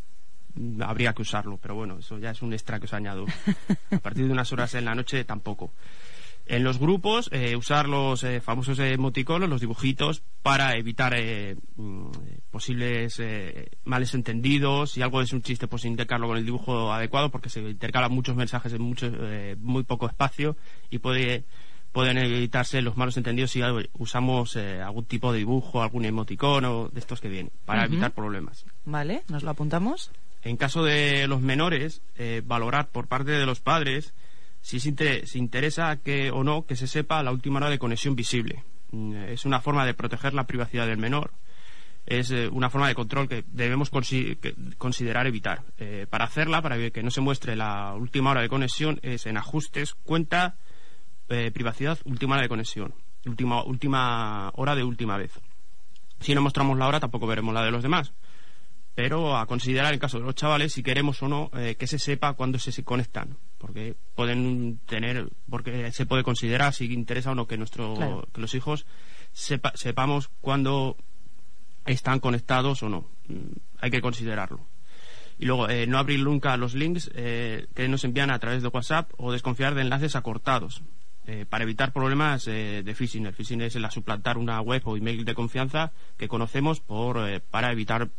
habría 0.81 1.13
que 1.13 1.21
usarlo, 1.21 1.57
pero 1.61 1.75
bueno, 1.75 1.97
eso 1.99 2.17
ya 2.17 2.31
es 2.31 2.41
un 2.41 2.53
extra 2.53 2.79
que 2.79 2.85
os 2.85 2.93
añado. 2.93 3.25
A 3.91 3.99
partir 3.99 4.25
de 4.25 4.31
unas 4.31 4.51
horas 4.51 4.73
en 4.73 4.85
la 4.85 4.95
noche 4.95 5.23
tampoco. 5.23 5.71
En 6.49 6.63
los 6.63 6.79
grupos, 6.79 7.29
eh, 7.33 7.57
usar 7.57 7.89
los 7.89 8.23
eh, 8.23 8.39
famosos 8.39 8.79
emoticonos, 8.79 9.49
los 9.49 9.59
dibujitos, 9.59 10.23
para 10.41 10.77
evitar 10.77 11.13
eh, 11.13 11.57
mm, 11.75 12.09
posibles 12.51 13.21
males 13.83 14.13
entendidos. 14.13 14.91
Si 14.91 15.01
algo 15.01 15.21
es 15.21 15.33
un 15.33 15.41
chiste, 15.41 15.67
pues 15.67 15.83
indicarlo 15.83 16.27
con 16.27 16.37
el 16.37 16.45
dibujo 16.45 16.93
adecuado, 16.93 17.29
porque 17.29 17.49
se 17.49 17.59
intercalan 17.59 18.13
muchos 18.13 18.37
mensajes 18.37 18.71
en 18.71 18.81
mucho, 18.81 19.11
muy 19.59 19.83
poco 19.83 20.07
espacio 20.07 20.55
y 20.89 20.99
puede, 20.99 21.43
pueden 21.91 22.17
evitarse 22.17 22.81
los 22.81 22.95
malos 22.95 23.17
entendidos 23.17 23.51
si 23.51 23.61
usamos 23.93 24.55
algún 24.55 25.05
tipo 25.05 25.33
de 25.33 25.39
dibujo, 25.39 25.81
algún 25.81 26.05
emoticono 26.05 26.87
de 26.87 26.99
estos 26.99 27.19
que 27.19 27.27
vienen, 27.27 27.51
para 27.65 27.85
evitar 27.85 28.11
problemas. 28.13 28.65
Vale, 28.85 29.23
nos 29.27 29.43
lo 29.43 29.51
apuntamos. 29.51 30.11
En 30.43 30.55
caso 30.55 30.83
de 30.83 31.27
los 31.27 31.41
menores, 31.41 32.01
valorar 32.45 32.87
por 32.87 33.07
parte 33.07 33.31
de 33.31 33.45
los 33.45 33.59
padres 33.59 34.13
si 34.61 34.79
se 34.79 35.37
interesa 35.37 35.97
que 35.97 36.31
o 36.31 36.43
no 36.43 36.65
que 36.65 36.75
se 36.75 36.87
sepa 36.87 37.23
la 37.23 37.31
última 37.31 37.57
hora 37.57 37.69
de 37.69 37.79
conexión 37.79 38.15
visible. 38.15 38.63
Mm, 38.91 39.15
es 39.29 39.45
una 39.45 39.61
forma 39.61 39.85
de 39.85 39.93
proteger 39.93 40.33
la 40.33 40.47
privacidad 40.47 40.87
del 40.87 40.97
menor. 40.97 41.31
Es 42.05 42.31
eh, 42.31 42.47
una 42.47 42.69
forma 42.69 42.87
de 42.87 42.95
control 42.95 43.27
que 43.27 43.43
debemos 43.47 43.89
considerar 43.89 45.27
evitar. 45.27 45.63
Eh, 45.77 46.07
para 46.09 46.25
hacerla, 46.25 46.61
para 46.61 46.89
que 46.89 47.03
no 47.03 47.11
se 47.11 47.21
muestre 47.21 47.55
la 47.55 47.93
última 47.95 48.31
hora 48.31 48.41
de 48.41 48.49
conexión, 48.49 48.99
es 49.03 49.25
en 49.25 49.37
ajustes, 49.37 49.93
cuenta, 49.93 50.57
eh, 51.27 51.51
privacidad, 51.51 51.99
última 52.05 52.35
hora 52.35 52.43
de 52.43 52.49
conexión. 52.49 52.93
Última, 53.25 53.63
última 53.63 54.51
hora 54.55 54.73
de 54.75 54.83
última 54.83 55.17
vez. 55.17 55.33
Si 56.21 56.33
no 56.33 56.41
mostramos 56.41 56.77
la 56.77 56.87
hora, 56.87 57.01
tampoco 57.01 57.27
veremos 57.27 57.53
la 57.53 57.63
de 57.63 57.71
los 57.71 57.83
demás 57.83 58.13
pero 58.97 59.37
a 59.37 59.45
considerar 59.45 59.93
en 59.93 59.99
caso 59.99 60.17
de 60.17 60.25
los 60.25 60.33
chavales 60.33 60.73
si 60.73 60.81
queremos 60.81 61.21
o 61.21 61.27
no 61.27 61.51
que 61.51 61.85
se 61.85 61.99
sepa 61.99 62.33
cuándo 62.33 62.57
se 62.57 62.83
conectan 62.83 63.37
porque 63.59 63.95
pueden 64.15 64.79
tener 64.87 65.29
porque 65.47 65.91
se 65.91 66.07
puede 66.07 66.23
considerar 66.23 66.73
si 66.73 66.91
interesa 66.91 67.31
o 67.31 67.35
no 67.35 67.45
que 67.45 67.57
nuestro 67.57 68.27
que 68.33 68.41
los 68.41 68.55
hijos 68.55 68.87
sepamos 69.31 70.29
cuándo 70.41 70.97
están 71.87 72.19
conectados 72.19 72.83
o 72.83 72.89
no. 72.89 73.05
Mm, 73.27 73.57
hay 73.79 73.91
que 73.91 74.01
considerarlo. 74.01 74.59
Y 75.39 75.45
luego 75.45 75.69
eh, 75.69 75.85
no 75.87 75.99
abrir 75.99 76.23
nunca 76.23 76.57
los 76.57 76.73
links 76.73 77.11
eh, 77.13 77.67
que 77.75 77.87
nos 77.87 78.03
envían 78.03 78.31
a 78.31 78.39
través 78.39 78.63
de 78.63 78.69
WhatsApp 78.69 79.11
o 79.17 79.31
desconfiar 79.31 79.75
de 79.75 79.81
enlaces 79.81 80.15
acortados 80.15 80.81
eh, 81.27 81.45
para 81.47 81.63
evitar 81.63 81.93
problemas 81.93 82.45
de 82.45 82.95
phishing. 82.95 83.27
El 83.27 83.33
phishing 83.33 83.61
es 83.61 83.75
el 83.75 83.89
suplantar 83.91 84.37
una 84.37 84.59
web 84.61 84.81
o 84.85 84.97
email 84.97 85.25
de 85.25 85.35
confianza 85.35 85.91
que 86.17 86.27
conocemos 86.27 86.79
por, 86.79 87.19
para 87.51 87.71
evitar 87.71 88.09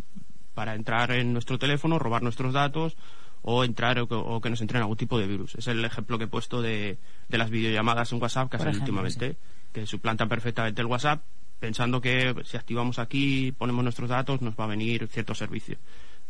para 0.58 0.74
entrar 0.74 1.12
en 1.12 1.32
nuestro 1.32 1.56
teléfono, 1.56 2.00
robar 2.00 2.24
nuestros 2.24 2.52
datos 2.52 2.96
o 3.42 3.62
entrar 3.62 3.96
o, 4.00 4.40
que 4.40 4.50
nos 4.50 4.60
entren 4.60 4.82
algún 4.82 4.96
tipo 4.96 5.16
de 5.16 5.28
virus. 5.28 5.54
Es 5.54 5.68
el 5.68 5.84
ejemplo 5.84 6.18
que 6.18 6.24
he 6.24 6.26
puesto 6.26 6.60
de, 6.60 6.98
las 7.28 7.48
videollamadas 7.48 8.10
en 8.10 8.20
WhatsApp 8.20 8.50
que 8.50 8.56
hacen 8.56 8.74
últimamente, 8.74 9.36
que 9.72 9.86
suplantan 9.86 10.28
perfectamente 10.28 10.80
el 10.80 10.88
WhatsApp 10.88 11.22
pensando 11.60 12.00
que 12.00 12.34
si 12.44 12.56
activamos 12.56 12.98
aquí, 12.98 13.52
ponemos 13.52 13.84
nuestros 13.84 14.08
datos, 14.08 14.42
nos 14.42 14.56
va 14.56 14.64
a 14.64 14.66
venir 14.66 15.06
cierto 15.06 15.32
servicio. 15.32 15.78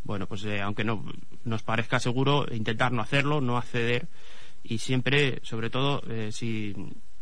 Bueno, 0.03 0.27
pues 0.27 0.45
eh, 0.45 0.61
aunque 0.61 0.83
no 0.83 1.03
nos 1.43 1.63
parezca 1.63 1.99
seguro, 1.99 2.45
intentar 2.51 2.91
no 2.91 3.01
hacerlo, 3.01 3.41
no 3.41 3.57
acceder 3.57 4.09
y 4.63 4.77
siempre, 4.77 5.39
sobre 5.41 5.71
todo, 5.71 6.03
eh, 6.07 6.29
si 6.31 6.75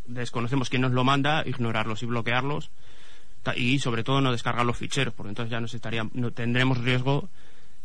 desconocemos 0.08 0.70
quién 0.70 0.82
nos 0.82 0.92
lo 0.92 1.06
manda, 1.06 1.44
ignorarlos 1.48 2.04
y 2.04 2.06
bloquearlos 2.06 2.70
y 3.56 3.80
sobre 3.80 4.04
todo 4.04 4.22
no 4.22 4.32
descargar 4.32 4.66
los 4.66 4.78
ficheros, 4.78 5.14
porque 5.14 5.30
entonces 5.30 5.52
ya 5.52 5.60
nos 5.60 5.74
estaría, 5.74 6.08
no 6.14 6.32
tendremos 6.32 6.78
riesgo 6.80 7.30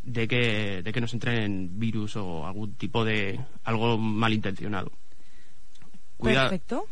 de 0.03 0.27
que, 0.27 0.81
de 0.83 0.91
que 0.91 1.01
nos 1.01 1.13
entren 1.13 1.79
virus 1.79 2.15
o 2.17 2.45
algún 2.45 2.73
tipo 2.75 3.05
de 3.05 3.39
algo 3.63 3.97
malintencionado. 3.97 4.91
Perfecto. 6.21 6.85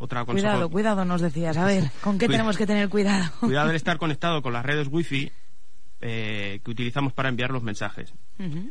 otra 0.00 0.24
cuidado, 0.24 0.68
cuidado, 0.68 1.04
nos 1.04 1.20
decías. 1.20 1.56
A 1.56 1.64
ver, 1.64 1.90
¿con 2.02 2.18
qué 2.18 2.28
tenemos 2.28 2.56
que 2.56 2.66
tener 2.66 2.88
cuidado? 2.88 3.30
cuidado 3.40 3.68
de 3.68 3.76
estar 3.76 3.98
conectado 3.98 4.42
con 4.42 4.52
las 4.52 4.64
redes 4.64 4.88
wifi 4.90 5.30
eh, 6.00 6.60
que 6.64 6.70
utilizamos 6.70 7.12
para 7.12 7.28
enviar 7.28 7.50
los 7.50 7.62
mensajes. 7.62 8.14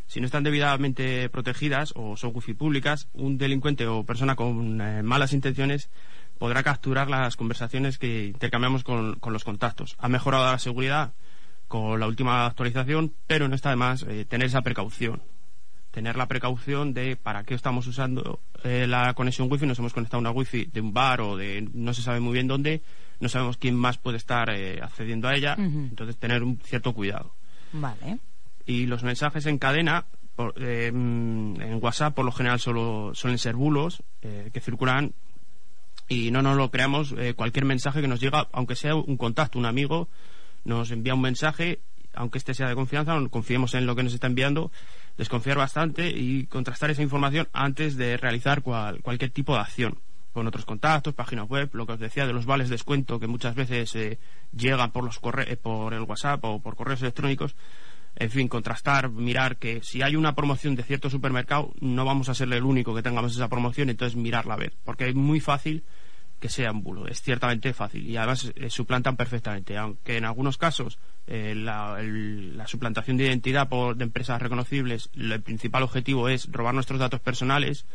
Si 0.05 0.21
no 0.21 0.25
están 0.25 0.43
debidamente 0.43 1.27
protegidas 1.29 1.91
o 1.95 2.15
son 2.15 2.31
wifi 2.33 2.53
públicas, 2.53 3.09
un 3.13 3.37
delincuente 3.37 3.85
o 3.85 4.05
persona 4.05 4.35
con 4.35 4.79
eh, 4.79 5.03
malas 5.03 5.33
intenciones 5.33 5.89
podrá 6.37 6.63
capturar 6.63 7.09
las 7.09 7.35
conversaciones 7.35 7.97
que 7.97 8.27
intercambiamos 8.27 8.83
con, 8.83 9.15
con 9.15 9.33
los 9.33 9.43
contactos. 9.43 9.95
Ha 9.99 10.07
mejorado 10.09 10.45
la 10.51 10.59
seguridad 10.59 11.13
con 11.67 11.99
la 11.99 12.07
última 12.07 12.45
actualización, 12.45 13.13
pero 13.27 13.47
no 13.47 13.55
está 13.55 13.69
de 13.69 13.75
más 13.75 14.03
eh, 14.03 14.25
tener 14.25 14.47
esa 14.47 14.61
precaución. 14.61 15.21
Tener 15.91 16.15
la 16.15 16.27
precaución 16.27 16.93
de 16.93 17.15
para 17.15 17.43
qué 17.43 17.55
estamos 17.55 17.87
usando 17.87 18.39
eh, 18.63 18.85
la 18.87 19.13
conexión 19.13 19.51
wifi, 19.51 19.65
nos 19.65 19.79
hemos 19.79 19.93
conectado 19.93 20.17
a 20.17 20.21
una 20.21 20.31
wifi 20.31 20.65
de 20.65 20.81
un 20.81 20.93
bar 20.93 21.21
o 21.21 21.35
de 21.35 21.67
no 21.73 21.93
se 21.93 22.01
sabe 22.01 22.19
muy 22.19 22.33
bien 22.33 22.47
dónde, 22.47 22.83
no 23.19 23.29
sabemos 23.29 23.57
quién 23.57 23.75
más 23.75 23.97
puede 23.97 24.17
estar 24.17 24.49
eh, 24.49 24.79
accediendo 24.81 25.27
a 25.27 25.35
ella, 25.35 25.55
entonces 25.57 26.17
tener 26.17 26.43
un 26.43 26.59
cierto 26.59 26.93
cuidado. 26.93 27.33
Vale. 27.73 28.19
Y 28.65 28.85
los 28.85 29.03
mensajes 29.03 29.45
en 29.47 29.57
cadena, 29.57 30.05
mm, 30.37 31.61
en 31.61 31.79
WhatsApp 31.81 32.13
por 32.13 32.25
lo 32.25 32.31
general 32.31 32.59
solo 32.59 33.11
suelen 33.15 33.39
ser 33.39 33.55
bulos 33.55 34.03
que 34.21 34.61
circulan 34.61 35.13
y 36.07 36.31
no 36.31 36.41
nos 36.41 36.57
lo 36.57 36.71
creamos 36.71 37.13
cualquier 37.35 37.65
mensaje 37.65 38.01
que 38.01 38.07
nos 38.07 38.19
llega, 38.19 38.47
aunque 38.51 38.75
sea 38.75 38.95
un 38.95 39.17
contacto, 39.17 39.59
un 39.59 39.65
amigo, 39.65 40.07
nos 40.63 40.91
envía 40.91 41.13
un 41.13 41.21
mensaje, 41.21 41.79
aunque 42.13 42.37
este 42.37 42.53
sea 42.53 42.67
de 42.67 42.75
confianza, 42.75 43.17
confiemos 43.29 43.73
en 43.73 43.85
lo 43.85 43.95
que 43.95 44.03
nos 44.03 44.13
está 44.13 44.27
enviando, 44.27 44.71
desconfiar 45.17 45.57
bastante 45.57 46.09
y 46.09 46.45
contrastar 46.45 46.91
esa 46.91 47.01
información 47.01 47.47
antes 47.53 47.97
de 47.97 48.17
realizar 48.17 48.61
cualquier 48.61 49.31
tipo 49.31 49.53
de 49.53 49.61
acción 49.61 49.99
con 50.33 50.45
otros 50.45 50.65
contactos, 50.65 51.15
páginas 51.15 51.49
web, 51.49 51.71
lo 51.73 51.87
que 51.87 51.93
os 51.93 51.99
decía 51.99 52.27
de 52.27 52.33
los 52.33 52.45
vales 52.45 52.69
de 52.69 52.75
descuento 52.75 53.19
que 53.19 53.25
muchas 53.25 53.55
veces 53.55 53.95
eh, 53.95 54.19
llegan 54.55 54.91
por 54.91 55.03
los 55.03 55.17
corre 55.17 55.51
eh, 55.51 55.57
por 55.57 55.95
el 55.95 56.03
WhatsApp 56.03 56.43
o 56.45 56.61
por 56.61 56.75
correos 56.75 57.01
electrónicos. 57.01 57.55
En 58.15 58.29
fin, 58.29 58.47
contrastar, 58.47 59.09
mirar 59.09 59.57
que 59.57 59.81
si 59.81 60.03
hay 60.03 60.15
una 60.15 60.35
promoción 60.35 60.75
de 60.75 60.83
cierto 60.83 61.09
supermercado, 61.09 61.73
no 61.79 62.05
vamos 62.05 62.29
a 62.29 62.35
ser 62.35 62.53
el 62.53 62.63
único 62.63 62.93
que 62.93 63.01
tengamos 63.01 63.33
esa 63.33 63.47
promoción, 63.47 63.89
entonces 63.89 64.15
mirarla 64.15 64.53
a 64.53 64.57
ver, 64.57 64.73
porque 64.83 65.09
es 65.09 65.15
muy 65.15 65.39
fácil 65.39 65.83
que 66.39 66.49
sea 66.49 66.71
un 66.71 66.83
bulo. 66.83 67.07
Es 67.07 67.21
ciertamente 67.21 67.73
fácil 67.73 68.07
y 68.07 68.17
además 68.17 68.51
eh, 68.55 68.69
suplantan 68.69 69.15
perfectamente, 69.15 69.77
aunque 69.77 70.17
en 70.17 70.25
algunos 70.25 70.57
casos 70.57 70.99
eh, 71.25 71.53
la, 71.55 71.97
suplantación 72.67 73.17
de 73.17 73.25
identidad 73.25 73.69
por, 73.69 73.95
de 73.95 74.03
empresas 74.03 74.41
reconocibles, 74.41 75.09
el 75.15 75.41
principal 75.41 75.83
objetivo 75.83 76.29
es 76.29 76.51
robar 76.51 76.73
nuestros 76.73 76.99
datos 76.99 77.19
personales. 77.19 77.85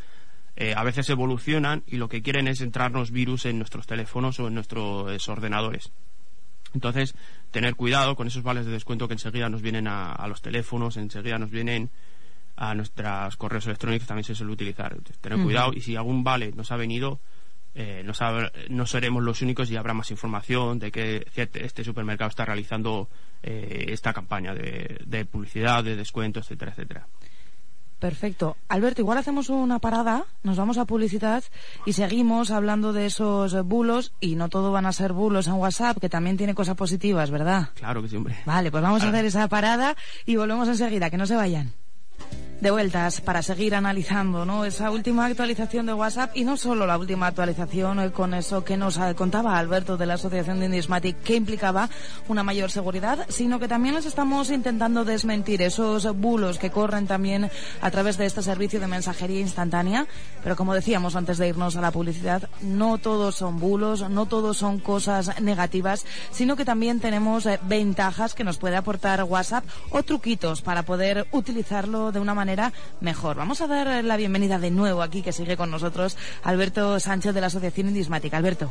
Eh, 0.54 0.74
a 0.76 0.84
veces 0.84 1.08
evolucionan 1.08 1.82
y 1.86 1.96
lo 1.96 2.08
que 2.08 2.22
quieren 2.22 2.46
es 2.46 2.60
entrarnos 2.60 3.10
virus 3.10 3.46
en 3.46 3.58
nuestros 3.58 3.86
teléfonos 3.86 4.38
o 4.38 4.48
en 4.48 4.54
nuestros 4.54 5.28
ordenadores. 5.28 5.92
Entonces, 6.74 7.14
tener 7.50 7.74
cuidado 7.74 8.16
con 8.16 8.26
esos 8.26 8.42
vales 8.42 8.66
de 8.66 8.72
descuento 8.72 9.06
que 9.08 9.14
enseguida 9.14 9.48
nos 9.48 9.62
vienen 9.62 9.86
a, 9.88 10.26
los 10.26 10.42
teléfonos, 10.42 10.96
enseguida 10.96 11.38
nos 11.38 11.50
vienen 11.50 11.90
a 12.56 12.74
nuestros 12.74 13.36
correos 13.36 13.66
electrónicos, 13.66 14.08
también 14.08 14.24
se 14.24 14.34
suele 14.34 14.52
utilizar. 14.52 14.96
tener 15.20 15.42
cuidado 15.42 15.72
y 15.74 15.80
si 15.80 15.96
algún 15.96 16.24
vale 16.24 16.52
nos 16.52 16.70
ha 16.72 16.76
venido, 16.76 17.20
eh, 17.74 18.04
no, 18.68 18.86
seremos 18.86 19.22
los 19.22 19.40
únicos 19.42 19.70
y 19.70 19.76
habrá 19.76 19.94
más 19.94 20.10
información 20.10 20.78
de 20.78 20.92
que 20.92 21.26
este 21.34 21.84
supermercado 21.84 22.28
está 22.28 22.44
realizando 22.44 23.08
eh, 23.42 23.86
esta 23.88 24.12
campaña 24.12 24.54
de, 24.54 25.26
publicidad, 25.30 25.82
de 25.82 25.96
descuento, 25.96 26.40
etcétera, 26.40 26.72
etcétera. 26.72 27.06
Perfecto. 27.98 28.56
Alberto, 28.68 29.00
igual 29.00 29.18
hacemos 29.18 29.48
una 29.48 29.78
parada, 29.78 30.24
nos 30.42 30.56
vamos 30.56 30.76
a 30.76 30.86
publicidad 30.86 31.44
y 31.86 31.92
seguimos 31.92 32.50
hablando 32.50 32.92
de 32.92 33.06
esos 33.06 33.64
bulos 33.64 34.12
y 34.18 34.34
no 34.34 34.48
todo 34.48 34.72
van 34.72 34.86
a 34.86 34.92
ser 34.92 35.12
bulos 35.12 35.46
en 35.46 35.54
WhatsApp, 35.54 35.98
que 35.98 36.08
también 36.08 36.36
tiene 36.36 36.54
cosas 36.54 36.74
positivas, 36.74 37.30
¿verdad? 37.30 37.70
Claro 37.74 38.02
que 38.02 38.08
sí, 38.08 38.16
hombre. 38.16 38.38
Vale, 38.44 38.72
pues 38.72 38.82
vamos 38.82 39.04
a 39.04 39.08
hacer 39.08 39.24
esa 39.24 39.46
parada 39.48 39.96
y 40.26 40.34
volvemos 40.34 40.66
enseguida, 40.66 41.10
que 41.10 41.16
no 41.16 41.26
se 41.26 41.36
vayan 41.36 41.72
de 42.62 42.70
vueltas 42.70 43.20
para 43.20 43.42
seguir 43.42 43.74
analizando 43.74 44.64
esa 44.64 44.92
última 44.92 45.26
actualización 45.26 45.84
de 45.84 45.94
WhatsApp 45.94 46.30
y 46.36 46.44
no 46.44 46.56
solo 46.56 46.86
la 46.86 46.96
última 46.96 47.26
actualización 47.26 47.98
eh, 47.98 48.12
con 48.12 48.34
eso 48.34 48.62
que 48.62 48.76
nos 48.76 48.98
eh, 48.98 49.16
contaba 49.16 49.58
Alberto 49.58 49.96
de 49.96 50.06
la 50.06 50.14
Asociación 50.14 50.60
de 50.60 50.66
Indismatic 50.66 51.24
que 51.24 51.34
implicaba 51.34 51.90
una 52.28 52.44
mayor 52.44 52.70
seguridad, 52.70 53.26
sino 53.28 53.58
que 53.58 53.66
también 53.66 53.96
les 53.96 54.06
estamos 54.06 54.48
intentando 54.50 55.04
desmentir 55.04 55.60
esos 55.60 56.16
bulos 56.16 56.58
que 56.58 56.70
corren 56.70 57.08
también 57.08 57.50
a 57.80 57.90
través 57.90 58.16
de 58.16 58.26
este 58.26 58.42
servicio 58.42 58.78
de 58.78 58.86
mensajería 58.86 59.40
instantánea. 59.40 60.06
Pero 60.44 60.54
como 60.54 60.72
decíamos 60.72 61.16
antes 61.16 61.38
de 61.38 61.48
irnos 61.48 61.74
a 61.74 61.80
la 61.80 61.90
publicidad, 61.90 62.48
no 62.60 62.98
todos 62.98 63.34
son 63.34 63.58
bulos, 63.58 64.08
no 64.08 64.26
todos 64.26 64.56
son 64.56 64.78
cosas 64.78 65.40
negativas, 65.40 66.06
sino 66.30 66.54
que 66.54 66.64
también 66.64 67.00
tenemos 67.00 67.44
eh, 67.44 67.58
ventajas 67.64 68.34
que 68.34 68.44
nos 68.44 68.58
puede 68.58 68.76
aportar 68.76 69.24
WhatsApp 69.24 69.64
o 69.90 70.04
truquitos 70.04 70.62
para 70.62 70.84
poder 70.84 71.26
utilizarlo 71.32 72.12
de 72.12 72.20
una 72.20 72.34
manera 72.34 72.51
mejor. 73.00 73.36
Vamos 73.36 73.60
a 73.60 73.66
dar 73.66 74.04
la 74.04 74.16
bienvenida 74.16 74.58
de 74.58 74.70
nuevo 74.70 75.02
aquí, 75.02 75.22
que 75.22 75.32
sigue 75.32 75.56
con 75.56 75.70
nosotros, 75.70 76.16
Alberto 76.42 76.98
Sánchez 77.00 77.34
de 77.34 77.40
la 77.40 77.46
Asociación 77.48 77.88
Indismática. 77.88 78.36
Alberto. 78.36 78.70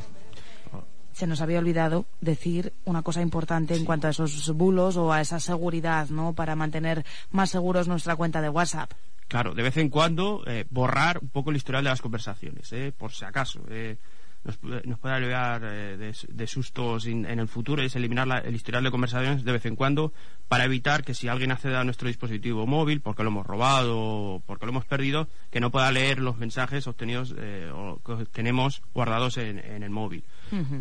se 1.13 1.27
nos 1.27 1.41
había 1.41 1.59
olvidado 1.59 2.05
decir 2.19 2.73
una 2.85 3.01
cosa 3.01 3.21
importante 3.21 3.75
en 3.75 3.85
cuanto 3.85 4.07
a 4.07 4.11
esos 4.11 4.49
bulos 4.55 4.97
o 4.97 5.11
a 5.11 5.21
esa 5.21 5.39
seguridad, 5.39 6.09
¿no? 6.09 6.33
Para 6.33 6.55
mantener 6.55 7.05
más 7.31 7.49
seguros 7.49 7.87
nuestra 7.87 8.15
cuenta 8.15 8.41
de 8.41 8.49
WhatsApp. 8.49 8.91
Claro, 9.27 9.53
de 9.53 9.63
vez 9.63 9.77
en 9.77 9.89
cuando 9.89 10.43
eh, 10.45 10.65
borrar 10.69 11.19
un 11.21 11.29
poco 11.29 11.51
el 11.51 11.55
historial 11.55 11.83
de 11.83 11.89
las 11.89 12.01
conversaciones, 12.01 12.71
eh, 12.73 12.91
por 12.97 13.13
si 13.13 13.23
acaso. 13.23 13.61
Eh, 13.69 13.97
nos, 14.43 14.57
puede 14.57 15.15
aliviar 15.15 15.61
eh, 15.63 16.13
de, 16.29 16.47
sustos 16.47 17.05
en 17.05 17.25
el 17.25 17.47
futuro 17.47 17.83
es 17.83 17.95
eliminar 17.95 18.43
el 18.45 18.55
historial 18.55 18.83
de 18.83 18.91
conversaciones 18.91 19.43
de 19.43 19.51
vez 19.51 19.65
en 19.65 19.75
cuando 19.75 20.13
para 20.47 20.65
evitar 20.65 21.03
que 21.03 21.13
si 21.13 21.27
alguien 21.27 21.51
accede 21.51 21.77
a 21.77 21.83
nuestro 21.83 22.07
dispositivo 22.07 22.65
móvil 22.65 23.01
porque 23.01 23.23
lo 23.23 23.29
hemos 23.29 23.45
robado 23.45 23.99
o 23.99 24.39
porque 24.45 24.65
lo 24.65 24.71
hemos 24.71 24.85
perdido, 24.85 25.27
que 25.51 25.59
no 25.59 25.69
pueda 25.69 25.91
leer 25.91 26.19
los 26.19 26.37
mensajes 26.37 26.87
obtenidos 26.87 27.35
eh, 27.37 27.71
o 27.73 28.01
que 28.03 28.25
tenemos 28.25 28.81
guardados 28.93 29.37
en, 29.37 29.59
el 29.59 29.89
móvil. 29.89 30.23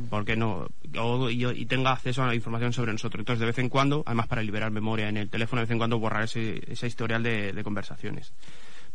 Porque 0.09 0.35
no 0.37 0.67
y, 1.31 1.67
tenga 1.67 1.93
acceso 1.93 2.25
a 2.25 2.27
la 2.27 2.35
información 2.35 2.73
sobre 2.73 2.93
nosotros. 2.93 3.21
Entonces, 3.21 3.41
de 3.41 3.47
vez 3.47 3.59
en 3.59 3.69
cuando, 3.69 4.03
además 4.07 4.27
para 4.27 4.43
liberar 4.43 4.73
memoria 4.73 5.09
en 5.09 5.17
el 5.17 5.31
teléfono, 5.31 5.61
de 5.61 5.67
vez 5.67 5.71
en 5.71 5.79
cuando 5.79 5.99
borrar 5.99 6.25
ese, 6.25 6.87
historial 6.87 7.23
de 7.23 7.61
conversaciones. 7.63 8.33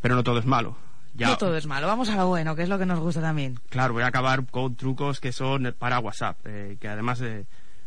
Pero 0.02 0.16
no 0.16 0.24
todo 0.24 0.40
es 0.40 0.46
malo 0.46 0.76
no 1.18 1.38
todo 1.38 1.56
es 1.56 1.66
malo, 1.66 1.88
vamos 1.88 2.10
a 2.10 2.16
lo 2.16 2.28
bueno, 2.28 2.56
que 2.56 2.64
es 2.64 2.70
lo 2.70 2.78
que 2.78 2.86
nos 2.86 3.00
gusta 3.00 3.22
también. 3.22 3.60
Claro, 3.70 3.94
voy 3.94 4.04
a 4.04 4.08
acabar 4.08 4.46
con 4.46 4.76
trucos 4.76 5.20
que 5.20 5.32
son 5.32 5.74
para 5.78 6.00
WhatsApp, 6.00 6.38
eh, 6.46 6.78
que 6.80 6.88
además 6.88 7.22
eh, 7.22 7.46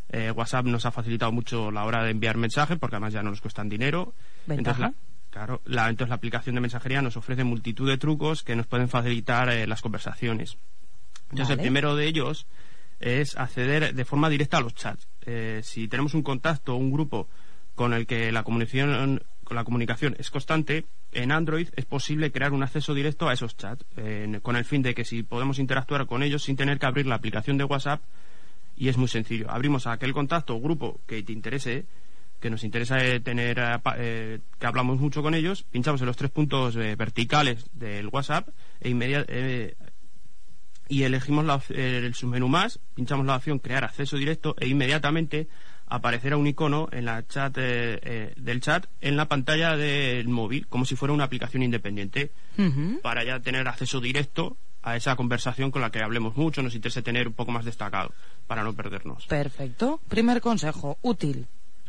eh, 0.09 0.31
WhatsApp 0.31 0.67
nos 0.67 0.87
ha 0.87 0.91
facilitado 0.91 1.33
mucho 1.33 1.71
la 1.71 1.85
hora 1.85 2.03
de 2.05 2.11
enviar 2.11 2.37
mensajes, 2.37 2.79
porque 2.79 2.97
además 2.97 3.13
ya 3.13 3.23
no 3.23 3.31
nos 3.31 3.41
cuestan 3.41 3.69
dinero. 3.69 4.15
Entonces 4.49 4.81
la, 4.81 4.95
claro, 5.31 5.61
la, 5.65 5.89
entonces 5.89 6.09
la 6.09 6.17
aplicación 6.17 6.55
de 6.55 6.61
mensajería 6.61 7.03
nos 7.03 7.17
ofrece 7.17 7.45
multitud 7.45 7.89
de 7.89 7.99
trucos 7.99 8.43
que 8.43 8.57
nos 8.57 8.67
pueden 8.67 8.89
facilitar 8.89 9.53
las 9.69 9.83
conversaciones. 9.83 10.57
Entonces 11.31 11.57
el 11.57 11.61
primero 11.61 11.95
de 11.95 12.07
ellos 12.07 12.47
es 13.01 13.37
acceder 13.37 13.95
de 13.95 14.05
forma 14.05 14.29
directa 14.29 14.57
a 14.57 14.61
los 14.61 14.75
chats. 14.75 15.07
si 15.63 15.89
tenemos 15.89 16.15
un 16.15 16.23
contacto 16.23 16.75
o 16.75 16.79
un 16.79 16.91
grupo 16.91 17.29
con 17.75 17.93
el 17.93 18.07
que 18.07 18.33
la 18.33 18.43
comunicación, 18.43 19.23
la 19.55 19.65
comunicación 19.65 20.17
es 20.19 20.31
constante, 20.31 20.85
en 21.13 21.33
Android 21.33 21.69
es 21.77 21.85
posible 21.85 22.31
crear 22.31 22.53
un 22.53 22.63
acceso 22.63 22.95
directo 22.95 23.29
a 23.29 23.33
esos 23.33 23.57
chats, 23.57 23.85
con 24.43 24.57
el 24.57 24.65
fin 24.65 24.83
de 24.83 24.95
que 24.95 25.05
si 25.05 25.23
podemos 25.23 25.59
interactuar 25.59 26.07
con 26.07 26.23
ellos 26.23 26.43
sin 26.43 26.57
tener 26.57 26.79
que 26.79 26.87
abrir 26.87 27.07
la 27.07 27.15
aplicación 27.15 27.59
de 27.59 27.65
WhatsApp, 27.65 28.03
y 28.79 28.89
es 28.89 28.97
muy 28.97 29.09
sencillo. 29.09 29.51
Abrimos 29.51 29.87
aquel 29.87 30.13
contacto 30.13 30.55
o 30.55 30.61
grupo 30.61 31.01
que 31.07 31.23
te 31.23 31.33
interese, 31.33 31.87
que 32.41 32.51
nos 32.51 32.63
interesa 32.63 32.99
eh, 33.05 33.21
tener, 33.21 33.59
eh, 33.59 33.79
eh, 33.97 34.39
que 34.59 34.67
hablamos 34.67 35.01
mucho 35.01 35.23
con 35.23 35.35
ellos, 35.35 35.65
pinchamos 35.65 36.01
en 36.01 36.07
los 36.07 36.17
tres 36.17 36.31
puntos 36.31 36.77
verticales 36.77 37.69
del 37.73 38.09
WhatsApp 38.09 38.49
e 38.81 39.75
y 40.91 41.03
elegimos 41.03 41.69
el 41.71 42.15
submenú 42.15 42.49
más, 42.49 42.81
pinchamos 42.95 43.27
la 43.27 43.37
opción 43.37 43.59
crear 43.59 43.85
acceso 43.85 44.17
directo 44.17 44.57
e 44.59 44.69
inmediatamente 44.69 45.49
aparecerá 45.89 46.37
un 46.37 46.47
icono 46.47 46.89
en 46.93 47.05
la 47.05 47.27
chat 47.27 47.57
eh, 47.59 47.99
eh, 48.03 48.35
del 48.37 48.61
chat 48.61 48.87
en 49.01 49.17
la 49.17 49.27
pantalla 49.27 49.77
del 49.77 50.29
móvil, 50.29 50.67
como 50.69 50.85
si 50.85 50.97
fuera 50.97 51.15
una 51.15 51.25
aplicación 51.25 51.63
independiente, 51.63 52.31
para 53.03 53.25
ya 53.25 53.41
tener 53.41 53.69
acceso 53.69 54.01
directo 54.01 54.57
a 54.83 54.97
esa 54.97 55.17
conversación 55.17 55.71
con 55.71 55.83
la 55.83 55.91
que 55.91 56.03
hablemos 56.03 56.37
mucho, 56.37 56.63
nos 56.63 56.75
interesa 56.75 57.03
tener 57.03 57.29
un 57.29 57.35
poco 57.35 57.53
más 57.53 57.65
destacado, 57.65 58.13
para 58.47 58.63
no 58.63 58.73
perdernos. 58.73 59.27
Perfecto. 59.27 60.01
Primer 60.09 60.41
consejo, 60.41 60.99
útil. 61.03 61.47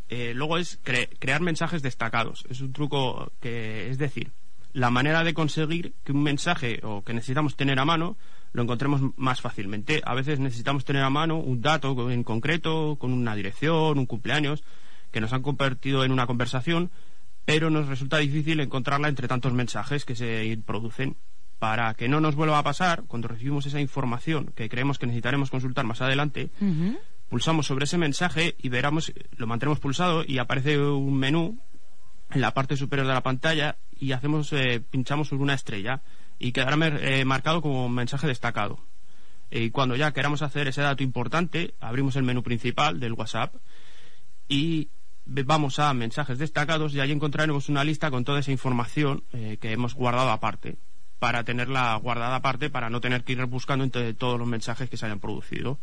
Eh, 0.10 0.34
luego 0.34 0.58
es 0.58 0.80
crear 0.84 1.42
mensajes 1.42 1.82
destacados. 1.82 2.46
Es 2.50 2.62
un 2.62 2.74
truco 2.74 3.32
que, 3.40 3.90
es 3.90 3.98
decir, 3.98 4.32
la 4.74 4.90
manera 4.90 5.24
de 5.24 5.34
conseguir 5.34 5.94
que 6.04 6.12
un 6.12 6.24
mensaje 6.24 6.80
o 6.84 7.04
que 7.04 7.14
necesitamos 7.14 7.56
tener 7.56 7.80
a 7.80 7.86
mano 7.86 8.18
lo 8.52 8.64
encontremos 8.64 9.02
más 9.16 9.42
fácilmente. 9.42 10.02
A 10.06 10.14
veces 10.14 10.40
necesitamos 10.40 10.86
tener 10.86 11.04
a 11.04 11.10
mano 11.10 11.38
un 11.38 11.62
dato 11.62 12.10
en 12.12 12.24
concreto, 12.24 12.98
con 13.00 13.14
una 13.14 13.36
dirección, 13.36 14.00
un 14.00 14.06
cumpleaños, 14.06 14.64
que 15.12 15.22
nos 15.22 15.34
han 15.34 15.42
convertido 15.42 16.04
en 16.04 16.12
una 16.12 16.28
conversación, 16.28 16.92
pero 17.46 17.70
nos 17.70 17.88
resulta 17.88 18.18
difícil 18.18 18.60
encontrarla 18.60 19.08
entre 19.08 19.28
tantos 19.28 19.54
mensajes 19.54 20.06
que 20.06 20.16
se 20.16 20.58
producen. 20.66 21.18
Para 21.58 21.94
que 21.94 22.08
no 22.08 22.22
nos 22.22 22.36
vuelva 22.36 22.58
a 22.58 22.64
pasar, 22.64 23.04
cuando 23.06 23.28
recibimos 23.28 23.66
esa 23.66 23.82
información 23.82 24.54
que 24.56 24.70
creemos 24.70 24.98
que 24.98 25.08
necesitaremos 25.08 25.50
consultar 25.50 25.84
más 25.84 26.02
adelante, 26.02 26.52
pulsamos 27.28 27.68
sobre 27.68 27.84
ese 27.84 27.98
mensaje 27.98 28.56
y 28.58 28.70
veramos, 28.70 29.12
lo 29.36 29.46
mantenemos 29.46 29.82
pulsado 29.82 30.24
y 30.26 30.38
aparece 30.38 30.80
un 30.80 31.18
menú 31.18 31.60
en 32.32 32.40
la 32.40 32.54
parte 32.54 32.78
superior 32.78 33.08
de 33.08 33.14
la 33.14 33.24
pantalla 33.24 33.78
y 34.00 34.14
hacemos, 34.14 34.54
eh, 34.54 34.82
pinchamos 34.90 35.28
sobre 35.28 35.44
una 35.44 35.54
estrella 35.54 36.02
y 36.40 36.54
quedará 36.54 36.78
eh, 36.88 37.26
marcado 37.26 37.62
como 37.62 37.88
mensaje 37.90 38.26
destacado. 38.26 38.80
Y 39.52 39.72
cuando 39.72 39.96
ya 39.96 40.14
queramos 40.14 40.42
hacer 40.42 40.68
ese 40.68 40.82
dato 40.82 41.04
importante, 41.04 41.74
abrimos 41.80 42.16
el 42.16 42.24
menú 42.24 42.42
principal 42.44 43.00
del 43.00 43.14
WhatsApp 43.14 43.56
y 44.48 44.90
vamos 45.26 45.80
a 45.80 45.94
mensajes 45.94 46.38
destacados 46.38 46.94
y 46.94 47.00
ahí 47.00 47.12
encontraremos 47.12 47.70
una 47.70 47.84
lista 47.84 48.10
con 48.10 48.24
toda 48.24 48.40
esa 48.40 48.52
información 48.52 49.24
eh, 49.34 49.58
que 49.60 49.72
hemos 49.72 49.94
guardado 49.94 50.30
aparte 50.30 50.78
para 51.20 51.44
tenerla 51.44 51.96
guardada 51.98 52.38
aparte 52.38 52.70
para 52.70 52.90
no 52.90 53.02
tener 53.02 53.24
que 53.24 53.34
ir 53.34 53.46
buscando 53.46 53.84
entre 53.84 54.14
todos 54.14 54.40
los 54.40 54.48
mensajes 54.48 54.90
que 54.90 54.98
se 54.98 55.06
hayan 55.06 55.20
producido. 55.20 55.78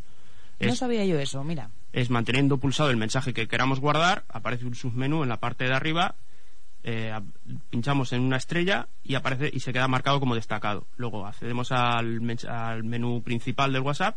no 0.58 0.74
sabía 0.74 1.04
yo 1.04 1.18
eso, 1.18 1.44
mira. 1.44 1.70
Es 1.92 2.08
manteniendo 2.08 2.56
pulsado 2.56 2.90
el 2.90 2.96
mensaje 2.96 3.34
que 3.34 3.46
queramos 3.46 3.80
guardar, 3.80 4.24
aparece 4.28 4.64
un 4.64 4.74
submenú 4.74 5.22
en 5.22 5.28
la 5.28 5.38
parte 5.38 5.64
de 5.64 5.74
arriba 5.74 6.14
eh, 6.88 7.12
pinchamos 7.68 8.12
en 8.12 8.22
una 8.22 8.36
estrella 8.36 8.86
y 9.02 9.16
aparece 9.16 9.50
y 9.52 9.58
se 9.58 9.72
queda 9.72 9.88
marcado 9.88 10.20
como 10.20 10.36
destacado. 10.36 10.86
Luego 10.96 11.26
accedemos 11.26 11.72
al, 11.72 12.20
menú 12.20 13.22
principal 13.24 13.72
del 13.72 13.82
WhatsApp, 13.82 14.16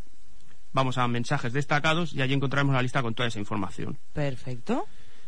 vamos 0.72 1.00
a 1.00 1.08
mensajes 1.08 1.52
destacados 1.52 2.14
y 2.14 2.22
allí 2.22 2.36
encontraremos 2.36 2.76
la 2.76 2.84
lista 2.84 3.02
con 3.02 3.16
toda 3.16 3.28
esa 3.28 3.40
información. 3.40 3.98
Perfecto. 4.14 4.86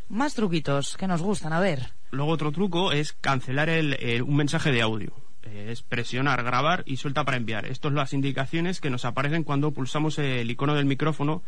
Más 0.08 0.36
truquitos 0.36 0.96
que 0.98 1.08
nos 1.08 1.24
gustan, 1.24 1.52
a 1.52 1.60
ver. 1.60 1.94
Luego 2.12 2.32
otro 2.32 2.52
truco 2.52 2.92
es 2.92 3.14
cancelar 3.14 3.70
un 3.70 4.36
mensaje 4.36 4.72
de 4.72 4.84
audio. 4.84 5.12
Eh, 5.44 5.70
es 5.72 5.82
presionar, 5.82 6.44
grabar 6.44 6.84
y 6.86 6.98
suelta 6.98 7.24
para 7.24 7.38
enviar. 7.38 7.66
Estas 7.66 7.90
son 7.90 7.96
las 7.96 8.14
indicaciones 8.14 8.80
que 8.80 8.92
nos 8.92 9.06
aparecen 9.06 9.44
cuando 9.44 9.72
pulsamos 9.72 10.20
el 10.20 10.52
icono 10.52 10.76
del 10.76 10.86
micrófono 10.86 11.42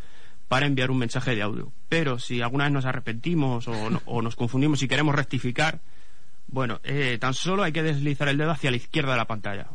para 0.48 0.66
enviar 0.66 0.90
un 0.90 0.98
mensaje 0.98 1.34
de 1.34 1.42
audio. 1.42 1.72
Pero 1.88 2.18
si 2.18 2.40
alguna 2.42 2.64
vez 2.64 2.72
nos 2.72 2.84
arrepentimos 2.84 3.66
o, 3.68 4.22
nos 4.22 4.36
confundimos 4.36 4.82
y 4.82 4.88
queremos 4.88 5.14
rectificar, 5.14 5.80
bueno, 6.46 6.80
eh, 6.84 7.18
tan 7.20 7.34
solo 7.34 7.62
hay 7.62 7.72
que 7.72 7.82
deslizar 7.82 8.28
el 8.28 8.38
dedo 8.38 8.50
hacia 8.50 8.70
la 8.70 8.76
izquierda 8.76 9.12
de 9.12 9.18
la 9.18 9.26
pantalla 9.26 9.68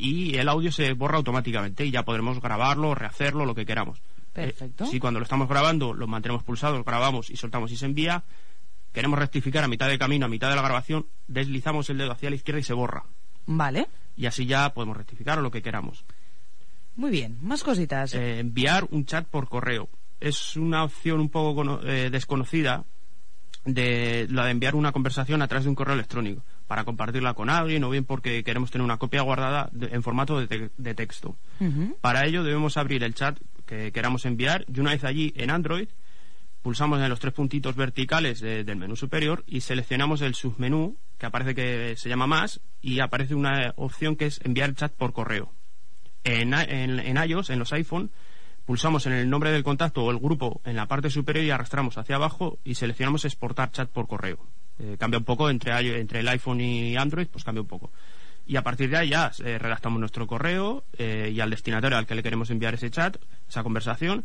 y 0.00 0.36
el 0.38 0.48
audio 0.48 0.72
se 0.72 0.92
borra 0.94 1.18
automáticamente 1.18 1.84
y 1.84 1.90
ya 1.90 2.04
podremos 2.04 2.40
grabarlo, 2.40 2.94
rehacerlo, 2.94 3.44
lo 3.44 3.54
que 3.54 3.66
queramos. 3.66 3.98
Eh, 4.34 4.46
Perfecto. 4.46 4.86
si 4.86 4.98
cuando 4.98 5.20
lo 5.20 5.24
estamos 5.24 5.48
grabando 5.48 5.92
lo 5.92 6.06
mantenemos 6.06 6.42
pulsado, 6.42 6.82
grabamos 6.84 7.30
y 7.30 7.36
soltamos 7.36 7.70
y 7.70 7.76
se 7.76 7.84
envía, 7.84 8.24
queremos 8.92 9.18
rectificar 9.18 9.62
a 9.62 9.68
mitad 9.68 9.88
de 9.88 9.98
camino, 9.98 10.26
a 10.26 10.28
mitad 10.28 10.48
de 10.48 10.56
la 10.56 10.62
grabación, 10.62 11.06
deslizamos 11.28 11.90
el 11.90 11.98
dedo 11.98 12.12
hacia 12.12 12.30
la 12.30 12.36
izquierda 12.36 12.60
y 12.60 12.64
se 12.64 12.72
borra. 12.72 13.04
Vale. 13.46 13.88
Y 14.16 14.26
así 14.26 14.46
ya 14.46 14.72
podemos 14.72 14.96
rectificar 14.96 15.38
o 15.38 15.42
lo 15.42 15.50
que 15.50 15.62
queramos. 15.62 16.04
Muy 16.96 17.10
bien, 17.10 17.38
más 17.42 17.62
cositas. 17.62 18.14
Eh, 18.14 18.40
enviar 18.40 18.86
un 18.90 19.04
chat 19.04 19.26
por 19.26 19.48
correo 19.48 19.88
es 20.20 20.56
una 20.56 20.84
opción 20.84 21.20
un 21.20 21.30
poco 21.30 21.82
eh, 21.82 22.10
desconocida 22.10 22.84
de 23.64 24.26
la 24.30 24.44
de 24.46 24.52
enviar 24.52 24.74
una 24.74 24.92
conversación 24.92 25.42
a 25.42 25.48
través 25.48 25.64
de 25.64 25.70
un 25.70 25.74
correo 25.74 25.94
electrónico 25.94 26.42
para 26.66 26.84
compartirla 26.84 27.34
con 27.34 27.50
alguien 27.50 27.84
o 27.84 27.90
bien 27.90 28.04
porque 28.04 28.42
queremos 28.44 28.70
tener 28.70 28.84
una 28.84 28.96
copia 28.96 29.22
guardada 29.22 29.70
en 29.74 30.02
formato 30.02 30.40
de, 30.46 30.94
texto. 30.94 31.36
Para 32.00 32.26
ello 32.26 32.44
debemos 32.44 32.76
abrir 32.76 33.02
el 33.02 33.14
chat 33.14 33.38
que 33.66 33.92
queramos 33.92 34.24
enviar 34.24 34.64
y 34.72 34.80
una 34.80 34.92
vez 34.92 35.04
allí 35.04 35.32
en 35.36 35.50
Android 35.50 35.88
pulsamos 36.62 37.00
en 37.00 37.08
los 37.08 37.20
tres 37.20 37.34
puntitos 37.34 37.74
verticales 37.74 38.40
del 38.40 38.76
menú 38.76 38.96
superior 38.96 39.42
y 39.46 39.62
seleccionamos 39.62 40.22
el 40.22 40.34
submenú 40.34 40.96
que 41.18 41.26
aparece 41.26 41.54
que 41.54 41.94
se 41.96 42.08
llama 42.08 42.26
más 42.26 42.60
y 42.80 43.00
aparece 43.00 43.34
una 43.34 43.74
opción 43.76 44.16
que 44.16 44.26
es 44.26 44.40
enviar 44.44 44.74
chat 44.74 44.92
por 44.92 45.12
correo. 45.12 45.52
En, 46.22 46.54
en, 46.54 47.00
en 47.00 47.16
iOS, 47.16 47.50
en 47.50 47.58
los 47.58 47.72
iPhone, 47.72 48.10
Pulsamos 48.64 49.06
en 49.06 49.12
el 49.12 49.28
nombre 49.28 49.50
del 49.50 49.64
contacto 49.64 50.04
o 50.04 50.10
el 50.10 50.18
grupo 50.18 50.60
en 50.64 50.76
la 50.76 50.86
parte 50.86 51.10
superior 51.10 51.44
y 51.44 51.50
arrastramos 51.50 51.98
hacia 51.98 52.16
abajo 52.16 52.58
y 52.64 52.74
seleccionamos 52.74 53.24
exportar 53.24 53.72
chat 53.72 53.90
por 53.90 54.06
correo. 54.06 54.38
Eh, 54.78 54.96
cambia 54.98 55.18
un 55.18 55.24
poco 55.24 55.50
entre, 55.50 56.00
entre 56.00 56.20
el 56.20 56.28
iPhone 56.28 56.60
y 56.60 56.96
Android, 56.96 57.26
pues 57.28 57.44
cambia 57.44 57.60
un 57.60 57.68
poco. 57.68 57.90
Y 58.46 58.56
a 58.56 58.62
partir 58.62 58.90
de 58.90 58.96
ahí 58.96 59.10
ya 59.10 59.30
eh, 59.44 59.58
redactamos 59.58 60.00
nuestro 60.00 60.26
correo 60.26 60.84
eh, 60.96 61.30
y 61.34 61.40
al 61.40 61.50
destinatario 61.50 61.98
al 61.98 62.06
que 62.06 62.14
le 62.14 62.22
queremos 62.22 62.50
enviar 62.50 62.74
ese 62.74 62.90
chat, 62.90 63.16
esa 63.48 63.62
conversación, 63.62 64.24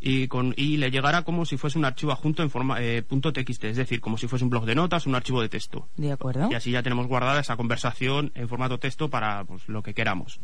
y, 0.00 0.28
con, 0.28 0.52
y 0.58 0.76
le 0.76 0.90
llegará 0.90 1.22
como 1.22 1.46
si 1.46 1.56
fuese 1.56 1.78
un 1.78 1.86
archivo 1.86 2.12
adjunto 2.12 2.42
en 2.42 2.50
forma 2.50 2.76
punto 3.08 3.32
.txt, 3.32 3.64
es 3.64 3.76
decir, 3.76 4.00
como 4.00 4.18
si 4.18 4.28
fuese 4.28 4.44
un 4.44 4.50
blog 4.50 4.66
de 4.66 4.74
notas, 4.74 5.06
un 5.06 5.14
archivo 5.14 5.40
de 5.40 5.48
texto. 5.48 5.88
De 5.96 6.12
acuerdo. 6.12 6.48
Y 6.50 6.54
así 6.54 6.72
ya 6.72 6.82
tenemos 6.82 7.06
guardada 7.06 7.40
esa 7.40 7.56
conversación 7.56 8.30
en 8.34 8.48
formato 8.48 8.78
texto 8.78 9.08
para 9.08 9.44
pues, 9.44 9.66
lo 9.66 9.82
que 9.82 9.94
queramos. 9.94 10.40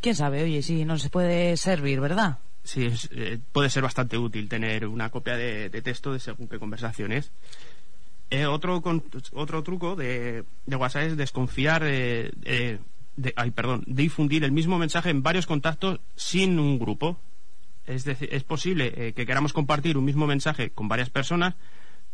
¿Quién 0.00 0.14
sabe? 0.14 0.44
Oye, 0.44 0.62
si 0.62 0.84
no 0.84 0.98
se 0.98 1.10
puede 1.10 1.56
servir, 1.56 2.00
¿verdad? 2.00 2.38
Sí, 2.66 2.92
eh, 3.12 3.38
puede 3.52 3.70
ser 3.70 3.82
bastante 3.82 4.18
útil 4.18 4.48
tener 4.48 4.86
una 4.86 5.10
copia 5.10 5.36
de, 5.36 5.70
texto 5.82 6.12
de 6.12 6.20
según 6.20 6.48
qué 6.48 6.58
conversaciones. 6.58 7.32
Eh, 8.30 8.46
otro, 8.46 8.82
otro 9.32 9.62
truco 9.62 9.96
de, 9.96 10.44
WhatsApp 10.66 11.02
es 11.02 11.16
desconfiar 11.16 11.84
de, 11.84 12.80
ay, 13.36 13.50
perdón, 13.52 13.84
difundir 13.86 14.44
el 14.44 14.52
mismo 14.52 14.78
mensaje 14.78 15.10
en 15.10 15.22
varios 15.22 15.46
contactos 15.46 16.00
sin 16.14 16.58
un 16.58 16.78
grupo. 16.78 17.18
Es 17.86 18.04
decir, 18.04 18.28
es 18.32 18.42
posible 18.42 18.92
eh, 18.96 19.12
que 19.12 19.26
queramos 19.26 19.52
compartir 19.52 19.96
un 19.96 20.04
mismo 20.04 20.26
mensaje 20.26 20.70
con 20.70 20.88
varias 20.88 21.08
personas, 21.08 21.54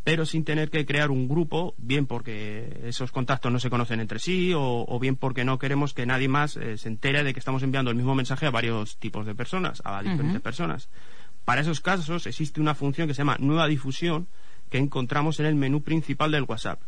pero 0.05 0.27
sin 0.27 0.45
tener 0.45 0.71
que 0.71 0.85
crear 0.85 1.11
un 1.11 1.29
grupo, 1.29 1.75
bien 1.79 2.07
porque 2.07 2.81
esos 2.85 3.13
contactos 3.13 3.53
no 3.53 3.61
se 3.61 3.71
conocen 3.71 4.01
entre 4.01 4.19
sí 4.19 4.53
o, 4.55 4.99
bien 5.01 5.17
porque 5.17 5.45
no 5.45 5.59
queremos 5.59 5.95
que 5.95 6.07
nadie 6.07 6.29
más 6.29 6.57
eh, 6.57 6.77
se 6.77 6.89
entere 6.89 7.23
de 7.23 7.33
que 7.33 7.39
estamos 7.39 7.63
enviando 7.63 7.91
el 7.91 7.97
mismo 7.97 8.15
mensaje 8.15 8.47
a 8.47 8.51
varios 8.51 8.97
tipos 8.97 9.27
de 9.27 9.35
personas, 9.35 9.81
a 9.85 10.03
diferentes 10.03 10.41
personas. 10.41 10.89
Para 11.45 11.61
esos 11.61 11.81
casos 11.81 12.27
existe 12.27 12.61
una 12.61 12.75
función 12.75 13.07
que 13.07 13.15
se 13.15 13.19
llama 13.19 13.37
nueva 13.39 13.69
difusión 13.69 14.27
que 14.71 14.79
encontramos 14.79 15.39
en 15.39 15.47
el 15.47 15.55
menú 15.55 15.83
principal 15.83 16.33
del 16.33 16.45
WhatsApp. 16.45 16.81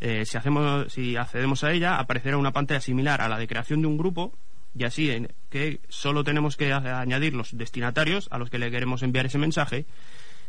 Eh, 0.00 0.24
si, 0.24 0.36
hacemos, 0.36 0.92
si 0.92 1.16
accedemos 1.16 1.64
a 1.64 1.72
ella, 1.72 1.98
aparecerá 1.98 2.36
una 2.36 2.52
pantalla 2.52 2.80
similar 2.80 3.20
a 3.20 3.28
la 3.28 3.38
de 3.38 3.48
creación 3.48 3.80
de 3.80 3.86
un 3.86 3.96
grupo 3.96 4.32
y 4.76 4.84
así 4.84 5.10
en 5.10 5.32
que 5.50 5.80
solo 5.88 6.24
tenemos 6.24 6.56
que 6.56 6.72
añadir 6.72 7.34
los 7.34 7.56
destinatarios 7.56 8.28
a 8.30 8.38
los 8.38 8.50
que 8.50 8.58
le 8.58 8.70
queremos 8.70 9.02
enviar 9.02 9.26
ese 9.26 9.38
mensaje 9.38 9.86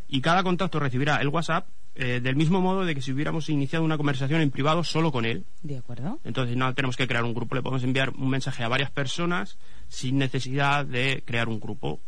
y 0.08 0.22
cada 0.22 0.44
contacto 0.44 0.80
recibirá 0.80 1.18
el 1.18 1.30
WhatsApp 1.30 1.68
eh, 1.96 2.22
del 2.22 2.36
mismo 2.36 2.60
modo 2.60 2.86
de 2.86 2.96
que 2.96 3.02
si 3.02 3.12
hubiéramos 3.12 3.50
iniciado 3.50 3.86
una 3.86 3.98
conversación 3.98 4.42
en 4.42 4.50
privado 4.50 4.84
solo 4.84 5.12
con 5.12 5.26
él. 5.26 5.46
De 5.62 5.78
acuerdo. 5.78 6.20
Entonces 6.24 6.58
no 6.58 6.74
tenemos 6.74 6.98
que 6.98 7.08
crear 7.08 7.24
un 7.24 7.36
grupo, 7.36 7.56
le 7.56 7.62
podemos 7.62 7.84
enviar 7.84 8.10
un 8.10 8.30
mensaje 8.30 8.64
a 8.64 8.68
varias 8.68 8.90
personas 8.90 9.58
sin 9.90 10.18
necesidad 10.18 10.86
de 10.86 11.24
crear 11.26 11.48
un 11.48 11.60
grupo. 11.60 12.00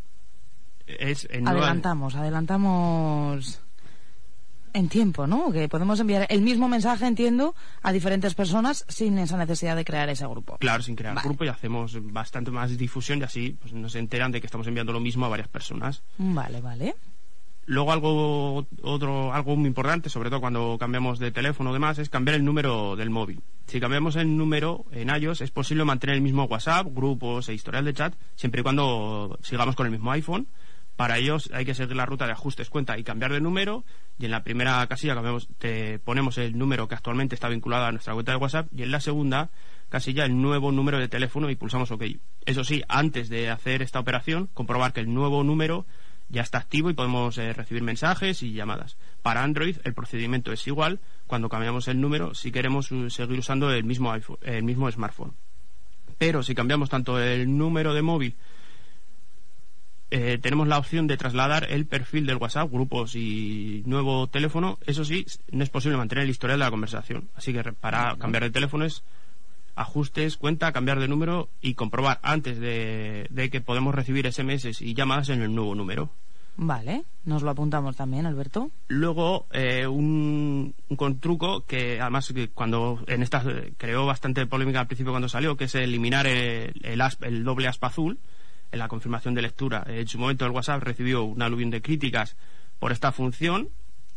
Es 0.87 1.27
adelantamos, 1.31 2.15
adelantamos 2.15 3.61
en 4.75 4.89
tiempo, 4.89 5.25
¿no? 5.25 5.51
Que 5.51 5.69
podemos 5.69 5.99
enviar 5.99 6.27
el 6.29 6.41
mismo 6.41 6.67
mensaje, 6.67 7.07
entiendo, 7.07 7.55
a 7.81 7.91
diferentes 7.91 8.35
personas 8.35 8.85
sin 8.89 9.17
esa 9.19 9.37
necesidad 9.37 9.75
de 9.75 9.85
crear 9.85 10.09
ese 10.09 10.27
grupo. 10.27 10.57
Claro, 10.57 10.83
sin 10.83 10.95
crear 10.95 11.15
grupo 11.23 11.45
y 11.45 11.47
hacemos 11.47 11.97
bastante 12.11 12.51
más 12.51 12.77
difusión 12.77 13.19
y 13.19 13.23
así 13.23 13.57
pues, 13.59 13.71
nos 13.73 13.95
enteran 13.95 14.31
de 14.31 14.41
que 14.41 14.47
estamos 14.47 14.67
enviando 14.67 14.91
lo 14.91 14.99
mismo 14.99 15.25
a 15.25 15.29
varias 15.29 15.47
personas. 15.47 16.03
Vale, 16.17 16.59
vale. 16.59 16.95
Luego 17.67 17.91
algo 17.91 18.67
otro 18.83 19.33
algo 19.33 19.55
muy 19.55 19.67
importante, 19.67 20.09
sobre 20.09 20.29
todo 20.29 20.39
cuando 20.39 20.77
cambiamos 20.79 21.17
de 21.17 21.31
teléfono 21.31 21.71
o 21.71 21.73
demás, 21.73 21.97
es 21.97 22.09
cambiar 22.09 22.35
el 22.35 22.45
número 22.45 22.95
del 22.95 23.09
móvil. 23.09 23.41
Si 23.65 23.79
cambiamos 23.79 24.15
el 24.17 24.37
número 24.37 24.85
en 24.91 25.09
iOS 25.09 25.41
es 25.41 25.49
posible 25.49 25.83
mantener 25.83 26.15
el 26.15 26.21
mismo 26.21 26.43
WhatsApp, 26.43 26.87
grupos 26.91 27.49
e 27.49 27.53
historial 27.53 27.85
de 27.85 27.93
chat 27.93 28.13
siempre 28.35 28.61
y 28.61 28.63
cuando 28.63 29.39
sigamos 29.41 29.75
con 29.75 29.87
el 29.87 29.91
mismo 29.91 30.11
iPhone. 30.11 30.47
Para 30.95 31.17
ello 31.17 31.37
hay 31.51 31.65
que 31.65 31.73
seguir 31.73 31.95
la 31.95 32.05
ruta 32.05 32.25
de 32.25 32.31
ajustes 32.31 32.69
cuenta 32.69 32.97
y 32.97 33.03
cambiar 33.03 33.33
de 33.33 33.41
número 33.41 33.83
y 34.17 34.25
en 34.25 34.31
la 34.31 34.43
primera 34.43 34.85
casilla 34.87 35.15
te 35.57 35.99
ponemos 35.99 36.37
el 36.37 36.57
número 36.57 36.87
que 36.87 36.95
actualmente 36.95 37.35
está 37.35 37.49
vinculado 37.49 37.85
a 37.85 37.91
nuestra 37.91 38.13
cuenta 38.13 38.31
de 38.31 38.37
WhatsApp 38.37 38.67
y 38.73 38.83
en 38.83 38.91
la 38.91 39.01
segunda 39.01 39.49
casilla 39.89 40.23
el 40.23 40.41
nuevo 40.41 40.71
número 40.71 40.99
de 40.99 41.09
teléfono 41.09 41.49
y 41.49 41.55
pulsamos 41.55 41.91
OK. 41.91 42.03
Eso 42.45 42.63
sí, 42.63 42.83
antes 42.87 43.27
de 43.27 43.49
hacer 43.49 43.81
esta 43.81 43.99
operación, 43.99 44.49
comprobar 44.53 44.93
que 44.93 45.01
el 45.01 45.13
nuevo 45.13 45.43
número 45.43 45.85
ya 46.29 46.41
está 46.41 46.57
activo 46.57 46.89
y 46.89 46.93
podemos 46.93 47.37
eh, 47.37 47.53
recibir 47.53 47.83
mensajes 47.83 48.43
y 48.43 48.53
llamadas. 48.53 48.97
Para 49.21 49.43
Android 49.43 49.77
el 49.83 49.93
procedimiento 49.93 50.51
es 50.51 50.65
igual 50.67 50.99
cuando 51.27 51.49
cambiamos 51.49 51.87
el 51.87 52.01
número 52.01 52.33
si 52.33 52.51
queremos 52.51 52.89
seguir 53.09 53.39
usando 53.39 53.71
el 53.71 53.83
mismo, 53.83 54.13
el 54.41 54.63
mismo 54.63 54.91
smartphone. 54.91 55.33
Pero 56.17 56.43
si 56.43 56.55
cambiamos 56.55 56.89
tanto 56.89 57.19
el 57.19 57.57
número 57.57 57.93
de 57.93 58.01
móvil 58.01 58.35
eh, 60.11 60.37
tenemos 60.41 60.67
la 60.67 60.77
opción 60.77 61.07
de 61.07 61.17
trasladar 61.17 61.67
el 61.69 61.87
perfil 61.87 62.25
del 62.25 62.37
WhatsApp, 62.37 62.71
grupos 62.71 63.15
y 63.15 63.83
nuevo 63.85 64.27
teléfono. 64.27 64.77
Eso 64.85 65.03
sí, 65.03 65.25
no 65.51 65.63
es 65.63 65.69
posible 65.69 65.97
mantener 65.97 66.23
el 66.23 66.29
historial 66.29 66.59
de 66.59 66.65
la 66.65 66.71
conversación. 66.71 67.29
Así 67.35 67.51
que 67.51 67.63
para 67.73 68.15
cambiar 68.17 68.43
de 68.43 68.51
teléfono 68.51 68.85
es 68.85 69.03
ajustes, 69.75 70.37
cuenta, 70.37 70.71
cambiar 70.71 70.99
de 70.99 71.07
número 71.07 71.49
y 71.61 71.73
comprobar 71.73 72.19
antes 72.23 72.59
de, 72.59 73.49
que 73.51 73.61
podemos 73.61 73.93
recibir 73.93 74.31
SMS 74.31 74.81
y 74.81 74.93
llamadas 74.93 75.29
en 75.29 75.41
el 75.41 75.53
nuevo 75.53 75.75
número. 75.75 76.09
Vale, 76.57 77.03
nos 77.25 77.43
lo 77.43 77.49
apuntamos 77.51 77.97
también, 77.97 78.25
Alberto. 78.25 78.71
Luego, 78.87 79.45
eh, 79.51 79.85
un, 79.87 80.73
un 80.87 81.19
truco 81.19 81.65
que 81.65 81.99
además 81.99 82.33
cuando 82.53 83.03
en 83.07 83.23
esta 83.23 83.43
creó 83.77 84.05
bastante 84.05 84.45
polémica 84.47 84.79
al 84.79 84.87
principio 84.87 85.11
cuando 85.11 85.27
salió, 85.27 85.57
que 85.57 85.65
es 85.65 85.75
eliminar 85.75 86.27
el, 86.27 86.73
el, 86.81 87.43
doble 87.43 87.67
aspa 87.67 87.87
azul 87.87 88.19
en 88.71 88.79
la 88.79 88.87
confirmación 88.87 89.33
de 89.33 89.41
lectura. 89.41 89.83
En 89.85 90.07
su 90.07 90.17
momento 90.17 90.45
el 90.45 90.51
WhatsApp 90.51 90.81
recibió 90.81 91.23
un 91.23 91.41
aluvión 91.41 91.71
de 91.71 91.81
críticas 91.81 92.37
por 92.79 92.93
esta 92.93 93.11
función, 93.11 93.69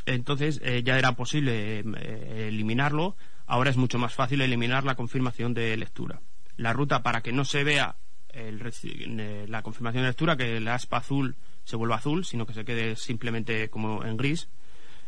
entonces 0.07 0.61
eh, 0.63 0.83
ya 0.85 0.97
era 0.97 1.13
posible 1.17 1.81
eh, 1.81 2.49
eliminarlo 2.49 3.17
ahora 3.49 3.71
es 3.71 3.77
mucho 3.77 3.99
más 3.99 4.15
fácil 4.15 4.41
eliminar 4.41 4.85
la 4.85 4.95
confirmación 4.95 5.55
de 5.55 5.77
lectura. 5.77 6.21
La 6.57 6.73
ruta 6.73 7.03
para 7.03 7.23
que 7.23 7.33
no 7.33 7.45
se 7.45 7.65
vea 7.65 7.97
eh, 8.29 9.47
la 9.49 9.63
confirmación 9.63 10.05
de 10.05 10.11
lectura, 10.11 10.37
que 10.37 10.59
el 10.59 10.69
aspa 10.69 10.99
azul 10.99 11.35
se 11.65 11.77
vuelva 11.77 11.97
azul, 11.97 12.25
sino 12.25 12.47
que 12.47 12.55
se 12.55 12.65
quede 12.65 12.95
simplemente 12.95 13.69
como 13.71 14.05
en 14.05 14.17
gris, 14.17 14.49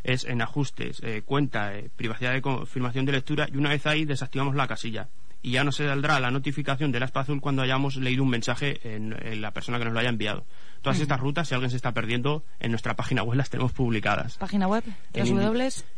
es 0.03 0.25
en 0.25 0.41
ajustes, 0.41 1.01
eh, 1.03 1.23
cuenta, 1.25 1.77
eh, 1.77 1.91
privacidad 1.95 2.33
de 2.33 2.43
confirmación 2.43 3.05
de 3.05 3.13
lectura 3.13 3.47
y 3.53 3.57
una 3.57 3.69
vez 3.69 3.87
ahí 3.87 4.07
desactivamos 4.07 4.55
la 4.55 4.67
casilla 4.67 5.09
y 5.43 5.53
ya 5.53 5.65
no 5.65 5.73
se 5.73 5.87
saldrá 5.87 6.21
la 6.21 6.31
notificación 6.31 6.93
del 6.93 7.03
aspa 7.03 7.21
azul 7.21 7.41
cuando 7.41 7.63
hayamos 7.63 7.97
leído 7.97 8.23
un 8.23 8.31
mensaje 8.31 8.81
en, 8.95 9.41
la 9.41 9.53
persona 9.53 9.79
que 9.79 9.85
nos 9.85 9.95
lo 9.95 10.01
haya 10.01 10.11
enviado. 10.11 10.45
Todas 10.83 11.01
estas 11.01 11.21
rutas, 11.21 11.49
si 11.49 11.55
alguien 11.55 11.71
se 11.71 11.77
está 11.77 11.93
perdiendo, 11.93 12.45
en 12.59 12.71
nuestra 12.71 12.95
página 12.95 13.23
web 13.23 13.37
las 13.37 13.49
tenemos 13.51 13.73
publicadas. 13.73 14.37
Página 14.37 14.69
web, 14.69 14.85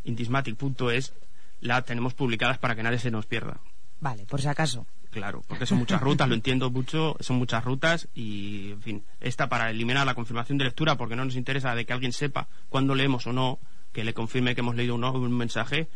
intismatic.es 0.04 1.14
la 1.62 1.82
tenemos 1.82 2.12
publicadas 2.12 2.58
para 2.58 2.76
que 2.76 2.82
nadie 2.82 2.98
se 2.98 3.10
nos 3.10 3.26
pierda. 3.26 3.60
Vale, 4.00 4.26
por 4.26 4.40
si 4.40 4.48
acaso. 4.48 4.86
Claro, 5.10 5.42
porque 5.46 5.66
son 5.66 5.78
muchas 5.78 6.00
rutas, 6.00 6.28
lo 6.28 6.34
entiendo 6.34 6.70
mucho, 6.70 7.16
son 7.20 7.36
muchas 7.36 7.62
rutas 7.64 8.08
y, 8.14 8.72
en 8.72 8.82
fin, 8.82 9.04
esta 9.20 9.48
para 9.48 9.70
eliminar 9.70 10.06
la 10.06 10.14
confirmación 10.14 10.58
de 10.58 10.64
lectura, 10.64 10.96
porque 10.96 11.16
no 11.16 11.24
nos 11.24 11.36
interesa 11.36 11.74
de 11.74 11.84
que 11.84 11.92
alguien 11.92 12.12
sepa 12.12 12.48
cuándo 12.70 12.94
leemos 12.94 13.26
o 13.26 13.32
no, 13.32 13.58
que 13.92 14.04
le 14.04 14.14
confirme 14.14 14.54
que 14.54 14.62
hemos 14.62 14.74
leído 14.74 14.94
o 14.94 14.98
no 14.98 15.12
un 15.12 15.36
mensaje, 15.36 15.88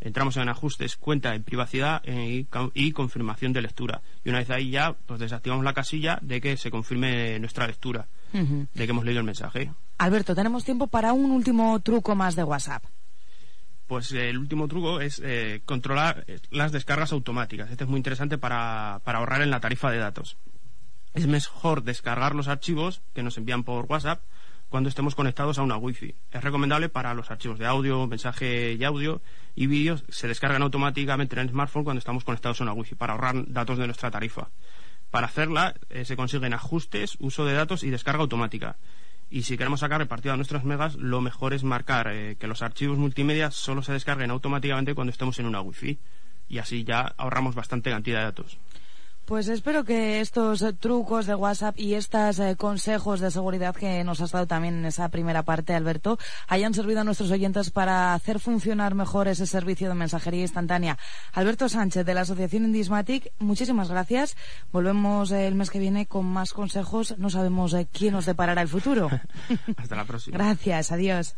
entramos 0.00 0.36
en 0.36 0.48
ajustes, 0.48 0.96
cuenta 0.96 1.34
en 1.34 1.42
privacidad 1.42 2.02
eh, 2.04 2.46
y, 2.74 2.92
confirmación 2.92 3.52
de 3.52 3.62
lectura. 3.62 4.00
Y 4.24 4.28
una 4.28 4.38
vez 4.38 4.50
ahí 4.50 4.70
ya, 4.70 4.92
pues 4.92 5.18
desactivamos 5.18 5.64
la 5.64 5.74
casilla 5.74 6.18
de 6.22 6.40
que 6.40 6.56
se 6.56 6.70
confirme 6.70 7.38
nuestra 7.40 7.66
lectura, 7.66 8.06
de 8.32 8.68
que 8.72 8.90
hemos 8.90 9.04
leído 9.04 9.20
el 9.20 9.26
mensaje. 9.26 9.72
Alberto, 9.98 10.34
tenemos 10.34 10.64
tiempo 10.64 10.86
para 10.86 11.12
un 11.12 11.32
último 11.32 11.78
truco 11.80 12.14
más 12.14 12.36
de 12.36 12.44
WhatsApp. 12.44 12.84
Pues 13.92 14.10
eh, 14.12 14.30
el 14.30 14.38
último 14.38 14.68
truco 14.68 15.02
es 15.02 15.20
eh, 15.22 15.60
controlar 15.66 16.24
eh, 16.26 16.38
las 16.48 16.72
descargas 16.72 17.12
automáticas. 17.12 17.70
Este 17.70 17.84
es 17.84 17.90
muy 17.90 17.98
interesante 17.98 18.38
para, 18.38 18.94
ahorrar 18.94 19.42
en 19.42 19.50
la 19.50 19.60
tarifa 19.60 19.90
de 19.90 19.98
datos. 19.98 20.38
Es 21.12 21.26
mejor 21.26 21.82
descargar 21.82 22.34
los 22.34 22.48
archivos 22.48 23.02
que 23.12 23.22
nos 23.22 23.36
envían 23.36 23.64
por 23.64 23.84
WhatsApp 23.84 24.22
cuando 24.70 24.88
estemos 24.88 25.14
conectados 25.14 25.58
a 25.58 25.62
una 25.62 25.76
Wi-Fi. 25.76 26.14
Es 26.30 26.42
recomendable 26.42 26.88
para 26.88 27.12
los 27.12 27.30
archivos 27.30 27.58
de 27.58 27.66
audio, 27.66 28.06
mensaje 28.06 28.72
y 28.72 28.82
audio 28.82 29.20
y 29.54 29.66
vídeos 29.66 30.04
se 30.08 30.26
descargan 30.26 30.62
automáticamente 30.62 31.36
en 31.36 31.42
el 31.42 31.50
smartphone 31.50 31.84
cuando 31.84 31.98
estamos 31.98 32.24
conectados 32.24 32.62
a 32.62 32.64
una 32.64 32.72
Wi-Fi 32.72 32.94
para 32.94 33.12
ahorrar 33.12 33.44
datos 33.48 33.76
de 33.76 33.84
nuestra 33.84 34.10
tarifa. 34.10 34.48
Para 35.10 35.26
hacerla 35.26 35.74
se 36.04 36.16
consiguen 36.16 36.54
ajustes, 36.54 37.18
uso 37.20 37.44
de 37.44 37.52
datos 37.52 37.84
y 37.84 37.90
descarga 37.90 38.22
automática. 38.22 38.78
Y 39.32 39.44
si 39.44 39.56
queremos 39.56 39.80
sacar 39.80 39.98
repartido 39.98 40.34
a 40.34 40.36
nuestros 40.36 40.62
megas, 40.62 40.94
lo 40.96 41.22
mejor 41.22 41.54
es 41.54 41.64
marcar 41.64 42.08
eh, 42.12 42.36
que 42.38 42.46
los 42.46 42.60
archivos 42.60 42.98
multimedia 42.98 43.50
solo 43.50 43.82
se 43.82 43.94
descarguen 43.94 44.30
automáticamente 44.30 44.94
cuando 44.94 45.10
estemos 45.10 45.38
en 45.38 45.46
una 45.46 45.62
Wi-Fi. 45.62 45.98
Y 46.50 46.58
así 46.58 46.84
ya 46.84 47.14
ahorramos 47.16 47.54
bastante 47.54 47.90
cantidad 47.90 48.18
de 48.18 48.24
datos. 48.24 48.58
Pues 49.24 49.46
espero 49.48 49.84
que 49.84 50.20
estos 50.20 50.62
eh, 50.62 50.72
trucos 50.72 51.26
de 51.26 51.34
WhatsApp 51.34 51.78
y 51.78 51.94
estos 51.94 52.40
eh, 52.40 52.56
consejos 52.56 53.20
de 53.20 53.30
seguridad 53.30 53.74
que 53.74 54.02
nos 54.02 54.20
has 54.20 54.32
dado 54.32 54.46
también 54.46 54.78
en 54.78 54.84
esa 54.86 55.08
primera 55.10 55.44
parte, 55.44 55.74
Alberto, 55.74 56.18
hayan 56.48 56.74
servido 56.74 57.00
a 57.00 57.04
nuestros 57.04 57.30
oyentes 57.30 57.70
para 57.70 58.14
hacer 58.14 58.40
funcionar 58.40 58.94
mejor 58.94 59.28
ese 59.28 59.46
servicio 59.46 59.88
de 59.88 59.94
mensajería 59.94 60.42
instantánea. 60.42 60.98
Alberto 61.32 61.68
Sánchez, 61.68 62.04
de 62.04 62.14
la 62.14 62.22
Asociación 62.22 62.64
Indismatic, 62.64 63.32
muchísimas 63.38 63.88
gracias. 63.88 64.36
Volvemos 64.72 65.30
eh, 65.30 65.46
el 65.46 65.54
mes 65.54 65.70
que 65.70 65.78
viene 65.78 66.06
con 66.06 66.26
más 66.26 66.52
consejos. 66.52 67.16
No 67.16 67.30
sabemos 67.30 67.76
quién 67.92 68.14
nos 68.14 68.26
deparará 68.26 68.60
el 68.60 68.68
futuro. 68.68 69.08
Hasta 69.76 69.96
la 69.96 70.04
próxima. 70.04 70.36
gracias, 70.36 70.90
adiós. 70.90 71.36